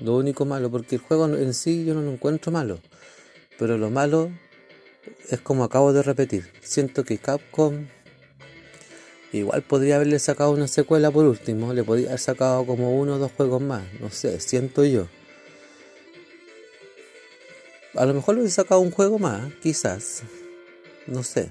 lo 0.01 0.17
único 0.17 0.45
malo, 0.45 0.69
porque 0.69 0.97
el 0.97 1.01
juego 1.01 1.27
en 1.27 1.55
sí 1.55 1.85
yo 1.85 1.95
no 1.95 2.03
lo 2.03 2.11
encuentro 2.11 2.51
malo 2.51 2.81
pero 3.61 3.77
lo 3.77 3.91
malo 3.91 4.33
es 5.29 5.39
como 5.43 5.65
acabo 5.65 5.93
de 5.93 6.03
repetir. 6.03 6.51
Siento 6.63 7.05
que 7.05 7.19
Capcom 7.19 7.89
igual 9.33 9.63
podría 9.63 9.97
haberle 9.97 10.19
sacado 10.19 10.53
una 10.53 10.69
secuela 10.69 11.11
por 11.11 11.25
último. 11.25 11.73
Le 11.73 11.85
podría 11.85 12.09
haber 12.09 12.21
sacado 12.21 12.67
como 12.67 12.99
uno 12.99 13.15
o 13.15 13.19
dos 13.19 13.33
juegos 13.33 13.63
más. 13.63 13.83
No 14.01 14.11
sé, 14.11 14.41
siento 14.41 14.85
yo. 14.85 15.07
A 17.95 18.07
lo 18.07 18.15
mejor 18.15 18.35
le 18.35 18.43
hubiese 18.43 18.57
sacado 18.57 18.81
un 18.81 18.91
juego 18.91 19.19
más, 19.19 19.53
quizás. 19.63 20.23
No 21.07 21.23
sé. 21.23 21.51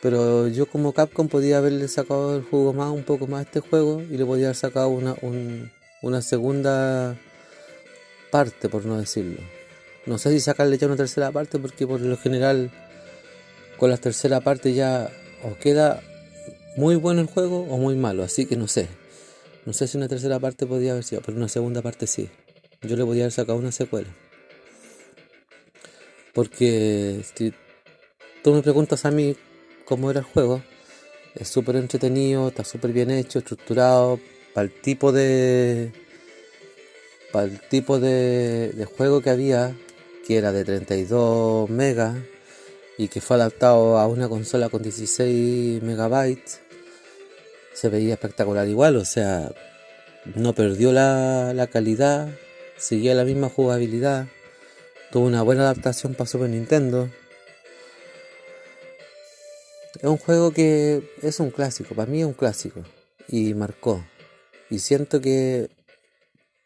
Pero 0.00 0.48
yo 0.48 0.66
como 0.66 0.92
Capcom 0.92 1.28
podía 1.28 1.58
haberle 1.58 1.88
sacado 1.88 2.36
el 2.36 2.42
juego 2.42 2.72
más, 2.72 2.90
un 2.90 3.04
poco 3.04 3.26
más 3.26 3.40
a 3.40 3.42
este 3.42 3.60
juego 3.60 4.02
y 4.02 4.16
le 4.16 4.26
podía 4.26 4.46
haber 4.46 4.56
sacado 4.56 4.88
una, 4.88 5.14
una 6.02 6.22
segunda 6.22 7.16
parte, 8.30 8.68
por 8.68 8.84
no 8.84 8.98
decirlo. 8.98 9.40
No 10.06 10.18
sé 10.18 10.30
si 10.32 10.40
sacarle 10.40 10.76
ya 10.76 10.86
una 10.86 10.96
tercera 10.96 11.32
parte 11.32 11.58
porque 11.58 11.86
por 11.86 12.00
lo 12.00 12.16
general 12.18 12.70
con 13.78 13.88
la 13.88 13.96
tercera 13.96 14.40
parte 14.40 14.74
ya 14.74 15.10
o 15.44 15.56
queda 15.58 16.02
muy 16.76 16.96
bueno 16.96 17.20
el 17.20 17.26
juego 17.26 17.62
o 17.62 17.78
muy 17.78 17.94
malo, 17.94 18.22
así 18.22 18.46
que 18.46 18.56
no 18.56 18.66
sé. 18.66 18.88
No 19.66 19.72
sé 19.72 19.86
si 19.86 19.96
una 19.96 20.08
tercera 20.08 20.38
parte 20.38 20.66
podría 20.66 20.92
haber 20.92 21.04
sido, 21.04 21.22
pero 21.22 21.36
una 21.36 21.48
segunda 21.48 21.82
parte 21.82 22.06
sí. 22.06 22.28
Yo 22.82 22.96
le 22.96 23.04
podía 23.04 23.24
haber 23.24 23.32
sacado 23.32 23.58
una 23.58 23.72
secuela. 23.72 24.08
Porque 26.34 27.24
si 27.34 27.52
tú 28.42 28.52
me 28.52 28.62
preguntas 28.62 29.04
a 29.04 29.10
mí 29.10 29.36
cómo 29.84 30.10
era 30.10 30.20
el 30.20 30.26
juego, 30.26 30.62
es 31.34 31.48
súper 31.48 31.76
entretenido, 31.76 32.48
está 32.48 32.64
súper 32.64 32.92
bien 32.92 33.10
hecho, 33.10 33.38
estructurado, 33.38 34.20
para 34.52 34.66
el 34.66 34.80
tipo 34.80 35.12
de. 35.12 35.92
para 37.32 37.46
el 37.46 37.60
tipo 37.60 37.98
de, 37.98 38.72
de 38.72 38.84
juego 38.84 39.22
que 39.22 39.30
había, 39.30 39.74
que 40.26 40.36
era 40.36 40.52
de 40.52 40.64
32 40.64 41.70
megas 41.70 42.16
y 42.96 43.08
que 43.08 43.20
fue 43.20 43.36
adaptado 43.36 43.98
a 43.98 44.06
una 44.06 44.28
consola 44.28 44.68
con 44.68 44.82
16 44.82 45.82
megabytes, 45.82 46.60
se 47.72 47.88
veía 47.88 48.14
espectacular 48.14 48.68
igual, 48.68 48.96
o 48.96 49.04
sea, 49.04 49.52
no 50.34 50.54
perdió 50.54 50.92
la, 50.92 51.68
calidad, 51.70 52.28
seguía 52.76 53.14
la 53.14 53.24
misma 53.24 53.48
jugabilidad, 53.48 54.28
tuvo 55.10 55.26
una 55.26 55.42
buena 55.42 55.62
adaptación 55.62 56.14
para 56.14 56.28
Super 56.28 56.48
Nintendo. 56.48 57.10
Es 59.96 60.08
un 60.08 60.18
juego 60.18 60.52
que 60.52 61.02
es 61.22 61.40
un 61.40 61.50
clásico, 61.50 61.94
para 61.94 62.10
mí 62.10 62.20
es 62.20 62.26
un 62.26 62.32
clásico 62.32 62.82
y 63.28 63.54
marcó. 63.54 64.04
Y 64.70 64.78
siento 64.78 65.20
que 65.20 65.70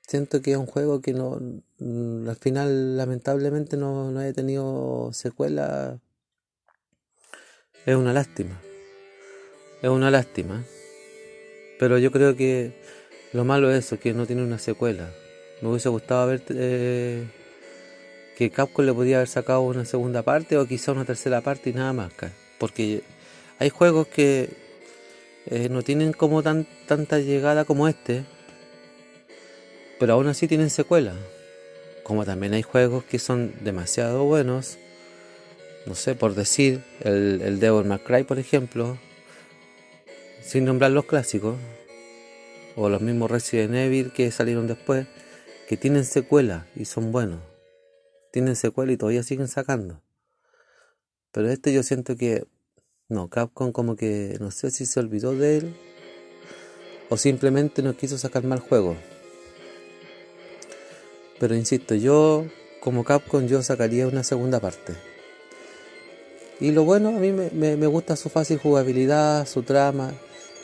siento 0.07 0.41
que 0.41 0.53
es 0.53 0.57
un 0.57 0.67
juego 0.67 1.01
que 1.01 1.13
no 1.13 1.39
mm, 1.79 2.29
al 2.29 2.37
final 2.37 2.97
lamentablemente 2.97 3.77
no, 3.77 4.11
no 4.11 4.21
haya 4.21 4.33
tenido 4.33 5.11
secuela 5.13 6.01
es 7.89 7.97
una 7.97 8.13
lástima 8.13 8.61
es 9.83 9.89
una 9.89 10.11
lástima 10.11 10.65
pero 11.79 11.99
yo 11.99 12.11
creo 12.11 12.37
que 12.37 12.73
lo 13.33 13.45
malo 13.45 13.71
es 13.71 13.87
eso 13.87 13.99
que 13.99 14.13
no 14.13 14.27
tiene 14.27 14.43
una 14.43 14.59
secuela 14.59 15.11
me 15.61 15.69
hubiese 15.69 15.89
gustado 15.89 16.27
ver 16.27 16.43
eh, 16.51 17.25
que 18.37 18.51
Capcom 18.51 18.85
le 18.85 18.93
podía 18.93 19.17
haber 19.17 19.29
sacado 19.29 19.63
una 19.63 19.85
segunda 19.85 20.23
parte 20.23 20.57
o 20.57 20.67
quizá 20.67 20.93
una 20.93 21.05
tercera 21.05 21.41
parte 21.41 21.71
y 21.71 21.73
nada 21.73 21.93
más 21.93 22.13
porque 22.59 23.03
hay 23.59 23.71
juegos 23.71 24.07
que 24.07 24.51
eh, 25.47 25.69
no 25.71 25.83
tienen 25.83 26.13
como 26.13 26.43
tan, 26.43 26.67
tanta 26.87 27.19
llegada 27.19 27.65
como 27.65 27.89
este 27.89 28.25
pero 29.99 30.15
aún 30.15 30.29
así 30.29 30.47
tienen 30.47 30.71
secuela. 30.71 31.15
Como 32.05 32.25
también 32.25 32.55
hay 32.55 32.63
juegos 32.63 33.05
que 33.05 33.19
son 33.19 33.53
demasiado 33.61 34.25
buenos. 34.25 34.79
No 35.89 35.95
sé, 35.95 36.15
por 36.15 36.35
decir, 36.35 36.85
el, 37.01 37.41
el 37.41 37.61
Devil 37.61 37.87
May 37.87 37.99
Cry, 38.01 38.25
por 38.25 38.39
ejemplo. 38.39 38.99
Sin 40.43 40.67
nombrar 40.67 40.91
los 40.91 41.07
clásicos. 41.07 41.57
O 42.77 42.91
los 42.91 43.01
mismos 43.01 43.31
Resident 43.31 43.75
Evil 43.75 44.13
que 44.13 44.31
salieron 44.31 44.67
después. 44.67 45.07
Que 45.67 45.79
tienen 45.79 46.05
secuela 46.05 46.67
y 46.77 46.85
son 46.85 47.11
buenos. 47.11 47.41
Tienen 48.33 48.55
secuela 48.55 48.93
y 48.93 48.99
todavía 48.99 49.23
siguen 49.23 49.49
sacando. 49.49 50.03
Pero 51.33 51.49
este 51.49 51.73
yo 51.73 51.83
siento 51.83 52.17
que. 52.17 52.47
No, 53.09 53.31
Capcom 53.31 53.73
como 53.73 53.97
que 53.97 54.37
no 54.41 54.51
sé 54.51 54.71
si 54.71 54.85
se 54.85 55.01
olvidó 55.01 55.35
de 55.35 55.57
él. 55.57 55.77
O 57.09 57.17
simplemente 57.17 57.83
no 57.83 57.97
quiso 57.97 58.19
sacar 58.19 58.45
mal 58.45 58.59
juego. 58.59 58.95
Pero 61.41 61.55
insisto, 61.55 61.95
yo 61.95 62.45
como 62.81 63.05
Capcom 63.05 63.47
yo 63.47 63.63
sacaría 63.63 64.07
una 64.07 64.23
segunda 64.23 64.61
parte. 64.61 65.08
Y 66.61 66.73
lo 66.73 66.85
bueno, 66.85 67.11
a 67.11 67.21
mí 67.21 67.33
me, 67.33 67.87
gusta 67.87 68.17
su 68.17 68.29
fácil 68.29 68.59
jugabilidad, 68.59 69.47
su 69.47 69.63
trama. 69.63 70.13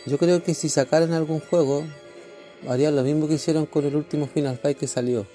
Yo 0.07 0.19
creo 0.19 0.43
que 0.43 0.55
si 0.55 0.69
sacaran 0.69 1.13
algún 1.13 1.41
juego, 1.41 1.85
harían 2.69 2.97
lo 2.97 3.03
mismo 3.03 3.29
que 3.29 3.35
hicieron 3.35 3.67
con 3.67 3.85
el 3.85 3.95
último 3.95 4.27
Final 4.27 4.59
Fight 4.59 4.77
que 4.77 4.89
salió. 4.89 5.27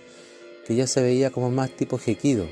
Que 0.67 0.75
ya 0.75 0.85
se 0.85 1.01
veía 1.01 1.31
como 1.31 1.49
más 1.49 1.71
tipo 1.71 1.97
Gekido. 1.97 2.45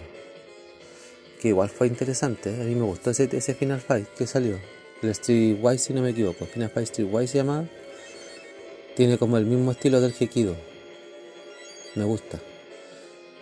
Que 1.42 1.50
igual 1.50 1.70
fue 1.70 1.88
interesante. 1.88 2.50
¿eh? 2.50 2.62
A 2.62 2.64
mí 2.64 2.76
me 2.76 2.86
gustó 2.86 3.12
ese, 3.12 3.30
ese 3.32 3.54
Final 3.54 3.82
Fight 3.82 4.08
que 4.18 4.26
salió. 4.26 4.58
El 5.02 5.14
Streetwise, 5.14 5.84
si 5.84 5.94
no 5.94 6.02
me 6.02 6.12
equivoco. 6.12 6.46
Final 6.46 6.70
Fight 6.70 6.88
Streetwise 6.88 7.32
se 7.32 7.38
llama. 7.40 7.68
Tiene 8.96 9.18
como 9.18 9.38
el 9.38 9.46
mismo 9.46 9.72
estilo 9.72 10.00
del 10.02 10.14
Gekido. 10.14 10.56
Me 11.96 12.06
gusta 12.06 12.40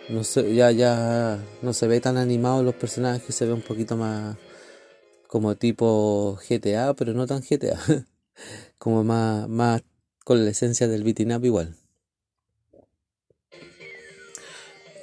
no 0.08 0.22
sé, 0.24 0.54
ya, 0.54 0.70
ya 0.70 1.38
no 1.62 1.72
se 1.72 1.88
ve 1.88 2.00
tan 2.00 2.16
animado 2.16 2.62
los 2.62 2.74
personajes, 2.74 3.34
se 3.34 3.46
ve 3.46 3.52
un 3.52 3.62
poquito 3.62 3.96
más 3.96 4.36
como 5.28 5.56
tipo 5.56 6.38
GTA, 6.48 6.94
pero 6.94 7.12
no 7.14 7.26
tan 7.26 7.42
GTA, 7.42 7.78
como 8.78 9.04
más, 9.04 9.48
más 9.48 9.82
con 10.24 10.44
la 10.44 10.50
esencia 10.50 10.88
del 10.88 11.04
beating 11.04 11.32
up 11.32 11.44
igual. 11.44 11.76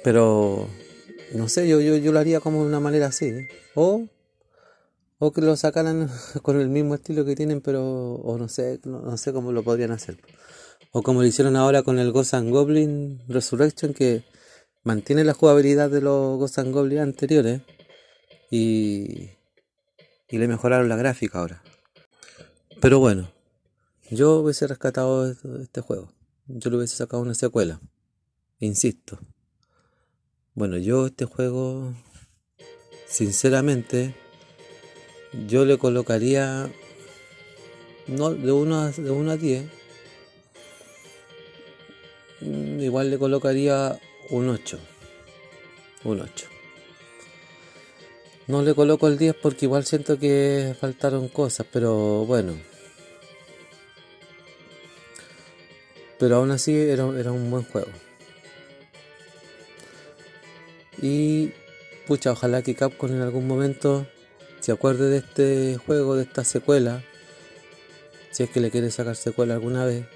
Pero 0.02 0.68
no 1.34 1.48
sé, 1.48 1.66
yo, 1.68 1.80
yo, 1.80 1.96
yo 1.96 2.12
lo 2.12 2.18
haría 2.18 2.40
como 2.40 2.62
de 2.62 2.68
una 2.68 2.80
manera 2.80 3.06
así, 3.06 3.26
¿eh? 3.26 3.48
o, 3.74 4.06
o 5.18 5.32
que 5.32 5.40
lo 5.40 5.56
sacaran 5.56 6.10
con 6.42 6.60
el 6.60 6.68
mismo 6.68 6.94
estilo 6.94 7.24
que 7.24 7.36
tienen, 7.36 7.60
pero 7.60 8.14
o 8.14 8.38
no 8.38 8.48
sé, 8.48 8.80
no, 8.84 9.00
no 9.00 9.16
sé 9.16 9.32
cómo 9.32 9.52
lo 9.52 9.62
podrían 9.62 9.92
hacer. 9.92 10.18
O 10.92 11.02
como 11.02 11.22
lo 11.22 11.26
hicieron 11.26 11.56
ahora 11.56 11.82
con 11.82 11.98
el 11.98 12.12
Ghost 12.12 12.34
and 12.34 12.50
Goblin 12.50 13.20
Resurrection, 13.28 13.94
que 13.94 14.22
mantiene 14.84 15.24
la 15.24 15.34
jugabilidad 15.34 15.90
de 15.90 16.00
los 16.00 16.38
Ghost 16.38 16.58
and 16.58 16.72
Goblins 16.72 17.02
anteriores 17.02 17.62
y, 18.50 19.30
y 20.34 20.38
le 20.38 20.48
mejoraron 20.48 20.88
la 20.88 20.96
gráfica 20.96 21.38
ahora. 21.38 21.62
Pero 22.80 22.98
bueno, 22.98 23.30
yo 24.10 24.40
hubiese 24.40 24.66
rescatado 24.66 25.30
este 25.30 25.80
juego. 25.80 26.12
Yo 26.48 26.70
le 26.70 26.78
hubiese 26.78 26.96
sacado 26.96 27.22
una 27.22 27.34
secuela. 27.34 27.80
Insisto. 28.58 29.20
Bueno, 30.54 30.76
yo 30.76 31.06
este 31.06 31.24
juego, 31.24 31.94
sinceramente, 33.06 34.16
yo 35.46 35.64
le 35.64 35.78
colocaría 35.78 36.68
no 38.08 38.30
de 38.34 38.50
1 38.50 38.76
a, 38.76 38.90
de 38.90 39.10
1 39.12 39.30
a 39.30 39.36
10 39.36 39.64
mm, 42.40 42.80
igual 42.80 43.10
le 43.10 43.18
colocaría 43.18 43.98
un 44.30 44.50
8 44.50 44.78
un 46.04 46.20
8 46.20 46.53
no 48.46 48.62
le 48.62 48.74
coloco 48.74 49.08
el 49.08 49.18
10 49.18 49.36
porque 49.40 49.66
igual 49.66 49.84
siento 49.84 50.18
que 50.18 50.74
faltaron 50.78 51.28
cosas 51.28 51.66
pero 51.72 52.24
bueno 52.26 52.54
pero 56.18 56.36
aún 56.36 56.50
así 56.50 56.74
era, 56.74 57.08
era 57.18 57.32
un 57.32 57.50
buen 57.50 57.64
juego 57.64 57.90
y 61.00 61.52
pucha 62.06 62.32
ojalá 62.32 62.62
que 62.62 62.74
Capcom 62.74 63.10
en 63.10 63.22
algún 63.22 63.46
momento 63.46 64.06
se 64.60 64.72
acuerde 64.72 65.08
de 65.10 65.18
este 65.18 65.76
juego 65.84 66.16
de 66.16 66.22
esta 66.22 66.44
secuela 66.44 67.02
si 68.34 68.42
es 68.42 68.50
que 68.50 68.60
le 68.60 68.70
quiere 68.70 68.90
sacar 68.90 69.14
secuela 69.14 69.54
alguna 69.54 69.84
vez 69.84 70.06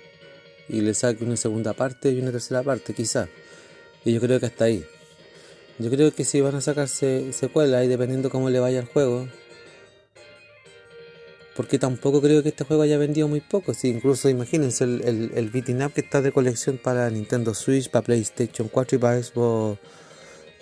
y 0.68 0.80
le 0.80 0.92
saque 0.94 1.24
una 1.24 1.36
segunda 1.36 1.72
parte 1.72 2.10
y 2.10 2.20
una 2.20 2.30
tercera 2.30 2.62
parte, 2.62 2.92
quizás. 2.92 3.28
Y 4.04 4.12
yo 4.12 4.20
creo 4.20 4.38
que 4.38 4.46
hasta 4.46 4.64
ahí. 4.64 4.84
Yo 5.78 5.90
creo 5.90 6.12
que 6.12 6.24
si 6.24 6.40
van 6.40 6.56
a 6.56 6.60
sacarse 6.60 7.32
secuela 7.32 7.84
y 7.84 7.88
dependiendo 7.88 8.30
cómo 8.30 8.50
le 8.50 8.58
vaya 8.58 8.80
el 8.80 8.86
juego, 8.86 9.28
porque 11.58 11.78
tampoco 11.78 12.20
creo 12.20 12.42
que 12.42 12.50
este 12.50 12.64
juego 12.64 12.82
haya 12.82 12.98
vendido 12.98 13.28
muy 13.28 13.40
poco. 13.40 13.74
Si 13.74 13.88
incluso 13.88 14.28
imagínense 14.28 14.84
el, 14.84 15.32
el, 15.34 15.50
beating 15.50 15.82
up 15.82 15.92
que 15.92 16.00
está 16.00 16.22
de 16.22 16.32
colección 16.32 16.78
para 16.78 17.10
Nintendo 17.10 17.54
Switch, 17.54 17.90
para 17.90 18.04
PlayStation 18.04 18.68
4 18.68 18.96
y 18.96 18.98
para 19.00 19.22
Xbox 19.22 19.78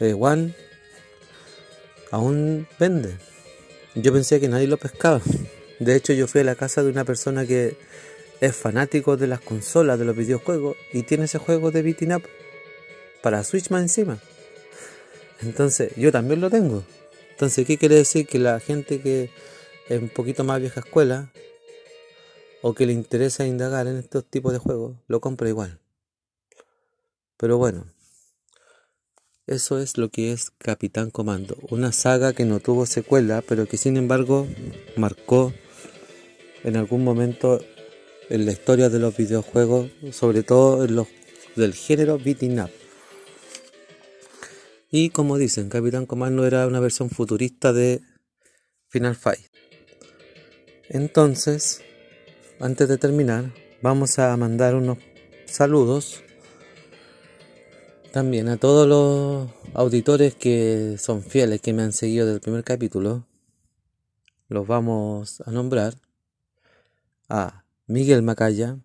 eh, 0.00 0.14
One, 0.18 0.54
aún 2.10 2.66
vende. 2.78 3.16
Yo 3.94 4.12
pensé 4.12 4.40
que 4.40 4.48
nadie 4.48 4.66
lo 4.66 4.76
pescaba. 4.76 5.20
De 5.80 5.96
hecho, 5.96 6.12
yo 6.12 6.26
fui 6.26 6.42
a 6.42 6.44
la 6.44 6.54
casa 6.54 6.82
de 6.82 6.90
una 6.90 7.04
persona 7.04 7.46
que 7.46 7.76
es 8.40 8.56
fanático 8.56 9.16
de 9.16 9.26
las 9.26 9.40
consolas, 9.40 9.98
de 9.98 10.04
los 10.04 10.16
videojuegos, 10.16 10.76
y 10.92 11.02
tiene 11.02 11.24
ese 11.24 11.38
juego 11.38 11.70
de 11.70 11.82
beating 11.82 12.12
up 12.14 12.22
para 13.22 13.44
Switch 13.44 13.70
más 13.70 13.82
encima. 13.82 14.18
Entonces, 15.42 15.94
yo 15.96 16.12
también 16.12 16.40
lo 16.40 16.50
tengo. 16.50 16.84
Entonces, 17.30 17.66
¿qué 17.66 17.78
quiere 17.78 17.96
decir? 17.96 18.26
Que 18.26 18.38
la 18.38 18.60
gente 18.60 19.00
que 19.00 19.30
es 19.88 20.00
un 20.00 20.08
poquito 20.08 20.44
más 20.44 20.60
vieja 20.60 20.80
escuela 20.80 21.30
o 22.62 22.74
que 22.74 22.86
le 22.86 22.92
interesa 22.92 23.46
indagar 23.46 23.86
en 23.86 23.96
estos 23.96 24.24
tipos 24.24 24.52
de 24.52 24.58
juegos, 24.58 24.96
lo 25.06 25.20
compra 25.20 25.48
igual. 25.48 25.78
Pero 27.36 27.58
bueno, 27.58 27.86
eso 29.46 29.78
es 29.78 29.98
lo 29.98 30.08
que 30.08 30.32
es 30.32 30.50
Capitán 30.58 31.10
Comando, 31.10 31.56
una 31.70 31.92
saga 31.92 32.32
que 32.32 32.44
no 32.44 32.58
tuvo 32.58 32.86
secuela, 32.86 33.42
pero 33.46 33.66
que 33.66 33.76
sin 33.76 33.96
embargo 33.96 34.48
marcó 34.96 35.52
en 36.64 36.76
algún 36.76 37.04
momento 37.04 37.60
en 38.28 38.46
la 38.46 38.52
historia 38.52 38.88
de 38.88 38.98
los 38.98 39.16
videojuegos, 39.16 39.90
sobre 40.10 40.42
todo 40.42 40.84
en 40.84 40.96
los 40.96 41.06
del 41.54 41.74
género 41.74 42.18
beating 42.18 42.60
up. 42.60 42.70
Y 44.98 45.10
como 45.10 45.36
dicen, 45.36 45.68
Capitán 45.68 46.06
Comando 46.06 46.46
era 46.46 46.66
una 46.66 46.80
versión 46.80 47.10
futurista 47.10 47.74
de 47.74 48.00
Final 48.88 49.14
Fight. 49.14 49.44
Entonces, 50.88 51.82
antes 52.60 52.88
de 52.88 52.96
terminar, 52.96 53.52
vamos 53.82 54.18
a 54.18 54.34
mandar 54.38 54.74
unos 54.74 54.96
saludos 55.44 56.22
también 58.10 58.48
a 58.48 58.56
todos 58.56 58.88
los 58.88 59.50
auditores 59.74 60.34
que 60.34 60.96
son 60.98 61.22
fieles, 61.22 61.60
que 61.60 61.74
me 61.74 61.82
han 61.82 61.92
seguido 61.92 62.24
desde 62.24 62.36
el 62.36 62.40
primer 62.40 62.64
capítulo. 62.64 63.26
Los 64.48 64.66
vamos 64.66 65.42
a 65.42 65.50
nombrar 65.50 65.92
a 67.28 67.66
Miguel 67.86 68.22
Macaya, 68.22 68.78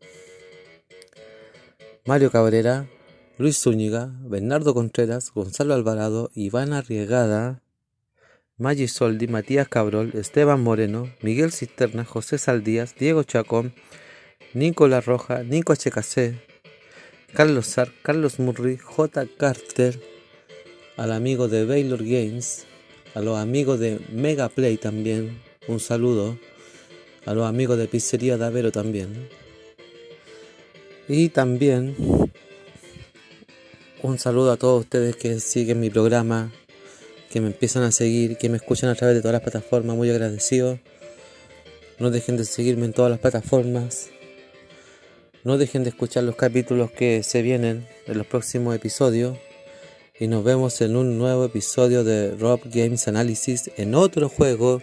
Mario 2.06 2.32
Cabrera, 2.32 2.90
Luis 3.42 3.58
Zúñiga, 3.58 4.14
Bernardo 4.22 4.76
Contreras, 4.76 5.32
Gonzalo 5.34 5.74
Alvarado, 5.74 6.30
Iván 6.36 6.74
Arriegada, 6.74 7.64
Maggi 8.60 8.88
Soldi, 8.88 9.26
Matías 9.26 9.68
Cabrol, 9.68 10.12
Esteban 10.14 10.62
Moreno, 10.62 11.12
Miguel 11.24 11.52
Cisterna, 11.52 12.06
José 12.06 12.38
Saldías, 12.38 12.94
Diego 12.94 13.24
Chacón, 13.24 13.74
Nicolás 14.54 15.08
Roja, 15.08 15.42
Nico 15.42 15.74
HKC, 15.74 16.36
Carlos 17.34 17.66
Sar, 17.66 17.92
Carlos 18.04 18.38
Murray, 18.38 18.78
J. 18.78 19.26
Carter, 19.40 20.00
al 20.96 21.12
amigo 21.12 21.48
de 21.48 21.66
Baylor 21.66 22.04
Games, 22.04 22.68
a 23.16 23.22
los 23.22 23.40
amigos 23.40 23.80
de 23.80 24.00
Mega 24.12 24.50
Play 24.50 24.78
también, 24.78 25.42
un 25.68 25.80
saludo 25.80 26.38
a 27.26 27.34
los 27.34 27.48
amigos 27.48 27.80
de 27.80 27.88
Pizzería 27.88 28.38
Davero 28.38 28.72
también. 28.72 29.28
Y 31.08 31.30
también 31.30 31.96
un 34.04 34.18
saludo 34.18 34.52
a 34.52 34.58
todos 34.58 34.82
ustedes 34.82 35.16
que 35.16 35.40
siguen 35.40 35.80
mi 35.80 35.90
programa, 35.90 36.52
que 37.30 37.40
me 37.40 37.48
empiezan 37.48 37.84
a 37.84 37.92
seguir, 37.92 38.38
que 38.38 38.50
me 38.50 38.58
escuchan 38.58 38.90
a 38.90 38.96
través 38.96 39.16
de 39.16 39.22
todas 39.22 39.34
las 39.34 39.42
plataformas, 39.42 39.96
muy 39.96 40.10
agradecido. 40.10 40.80
No 42.00 42.10
dejen 42.10 42.38
de 42.38 42.46
seguirme 42.46 42.86
en 42.86 42.94
todas 42.94 43.12
las 43.12 43.20
plataformas. 43.20 44.10
No 45.44 45.58
dejen 45.58 45.84
de 45.84 45.90
escuchar 45.90 46.24
los 46.24 46.36
capítulos 46.36 46.92
que 46.92 47.24
se 47.24 47.42
vienen 47.42 47.88
en 48.08 48.18
los 48.18 48.28
próximos 48.28 48.76
episodios. 48.76 49.38
Y 50.20 50.28
nos 50.28 50.44
vemos 50.44 50.82
en 50.82 50.96
un 50.96 51.18
nuevo 51.18 51.46
episodio 51.46 52.04
de 52.04 52.36
Rob 52.36 52.62
Games 52.66 53.08
Analysis 53.08 53.72
en 53.78 53.96
otro 53.96 54.30
juego 54.30 54.82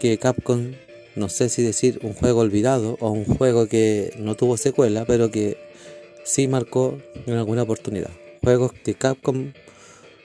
que 0.00 0.18
Capcom 0.18 0.72
no 1.16 1.28
sé 1.28 1.48
si 1.48 1.62
decir 1.62 2.00
un 2.02 2.12
juego 2.12 2.40
olvidado 2.40 2.96
o 3.00 3.10
un 3.10 3.24
juego 3.24 3.68
que 3.68 4.12
no 4.18 4.34
tuvo 4.34 4.56
secuela, 4.56 5.04
pero 5.04 5.30
que 5.30 5.56
sí 6.24 6.48
marcó 6.48 6.98
en 7.26 7.34
alguna 7.34 7.62
oportunidad. 7.62 8.10
Juegos 8.44 8.72
que 8.74 8.94
Capcom 8.94 9.54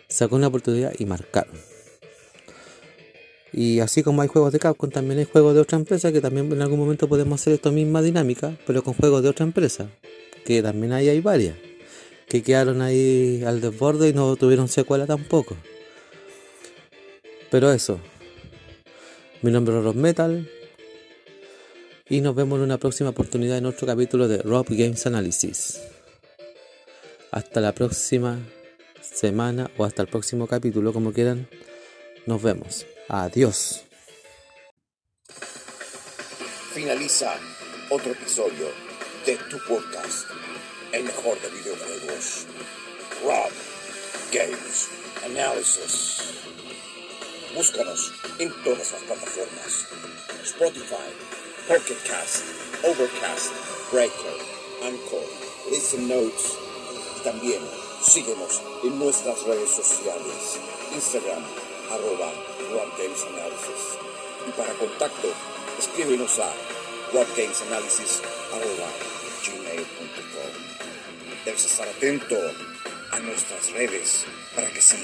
sacó 0.10 0.36
una 0.36 0.48
oportunidad 0.48 0.94
y 1.00 1.06
marcaron. 1.06 1.56
Y 3.54 3.80
así 3.80 4.04
como 4.04 4.22
hay 4.22 4.28
juegos 4.28 4.52
de 4.52 4.60
Capcom, 4.60 4.90
también 4.90 5.20
hay 5.20 5.26
juegos 5.26 5.56
de 5.56 5.62
otra 5.62 5.78
empresa 5.78 6.12
que 6.12 6.20
también 6.20 6.52
en 6.52 6.62
algún 6.62 6.80
momento 6.80 7.08
podemos 7.08 7.40
hacer 7.40 7.54
esta 7.54 7.72
misma 7.72 8.02
dinámica, 8.02 8.58
pero 8.68 8.84
con 8.84 8.94
juegos 8.94 9.24
de 9.24 9.30
otra 9.30 9.46
empresa. 9.46 9.90
Que 10.46 10.62
también 10.62 10.92
ahí 10.92 11.08
hay 11.08 11.22
varias. 11.22 11.56
Que 12.28 12.44
quedaron 12.44 12.82
ahí 12.82 13.42
al 13.46 13.62
desborde 13.62 14.10
y 14.10 14.14
no 14.14 14.36
tuvieron 14.36 14.68
secuela 14.68 15.08
tampoco. 15.08 15.56
Pero 17.50 17.72
eso. 17.72 18.02
Mi 19.42 19.50
nombre 19.50 19.78
es 19.78 19.84
Rob 19.84 19.96
Metal 19.96 20.46
y 22.10 22.20
nos 22.20 22.36
vemos 22.36 22.58
en 22.58 22.66
una 22.66 22.80
próxima 22.80 23.12
oportunidad 23.12 23.58
en 23.58 23.66
otro 23.66 23.88
capítulo 23.88 24.28
de 24.28 24.40
Rob 24.40 24.66
Games 24.70 25.08
Analysis. 25.08 25.80
Hasta 27.32 27.62
la 27.62 27.74
próxima 27.74 28.39
semana 29.02 29.70
o 29.78 29.86
hasta 29.86 30.02
el 30.02 30.08
próximo 30.08 30.48
capítulo, 30.48 30.94
como 30.94 31.13
quieran. 31.13 31.48
Nos 32.26 32.42
vemos. 32.42 32.88
Adiós. 33.08 33.84
Finaliza 36.74 37.36
otro 37.89 38.12
episodio 38.12 38.68
de 39.26 39.36
tu 39.50 39.58
podcast, 39.68 40.28
el 40.92 41.04
mejor 41.04 41.39
de 41.42 41.50
videojuegos. 41.50 42.46
Rob 43.24 43.52
Games 44.32 44.88
Analysis. 45.26 46.22
Búscanos 47.56 48.12
en 48.39 48.52
todas 48.63 48.92
las 48.92 49.04
plataformas. 49.04 49.88
Spotify, 50.44 51.10
Pocket 51.68 51.98
Cast, 52.08 52.44
Overcast, 52.84 53.52
Breaker, 53.92 54.38
Anchor, 54.84 55.26
Listen 55.72 56.08
Notes. 56.08 56.69
También 57.24 57.62
síguenos 58.02 58.62
en 58.84 58.98
nuestras 58.98 59.44
redes 59.44 59.70
sociales, 59.72 60.60
Instagram, 60.94 61.44
arroba 61.92 62.32
Analysis. 62.72 63.98
Y 64.48 64.52
para 64.52 64.74
contacto, 64.74 65.28
escríbenos 65.78 66.40
a 66.40 66.54
gmail.com 69.44 70.54
Debes 71.46 71.65
estar 71.65 71.88
atento 71.88 72.36
a 73.12 73.20
nuestras 73.20 73.72
redes 73.72 74.26
para 74.56 74.70
que 74.70 74.82
sí 74.82 74.98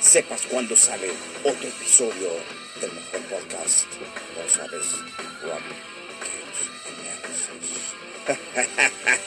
sepas 0.00 0.42
cuándo 0.50 0.76
sale 0.76 1.10
otro 1.44 1.68
episodio 1.68 2.28
del 2.80 2.92
mejor 2.92 3.20
podcast. 3.30 3.86
No 4.36 4.48
sabes, 4.48 4.86
Rob 5.42 5.62
Games 6.20 6.58
Analysis. 8.26 9.18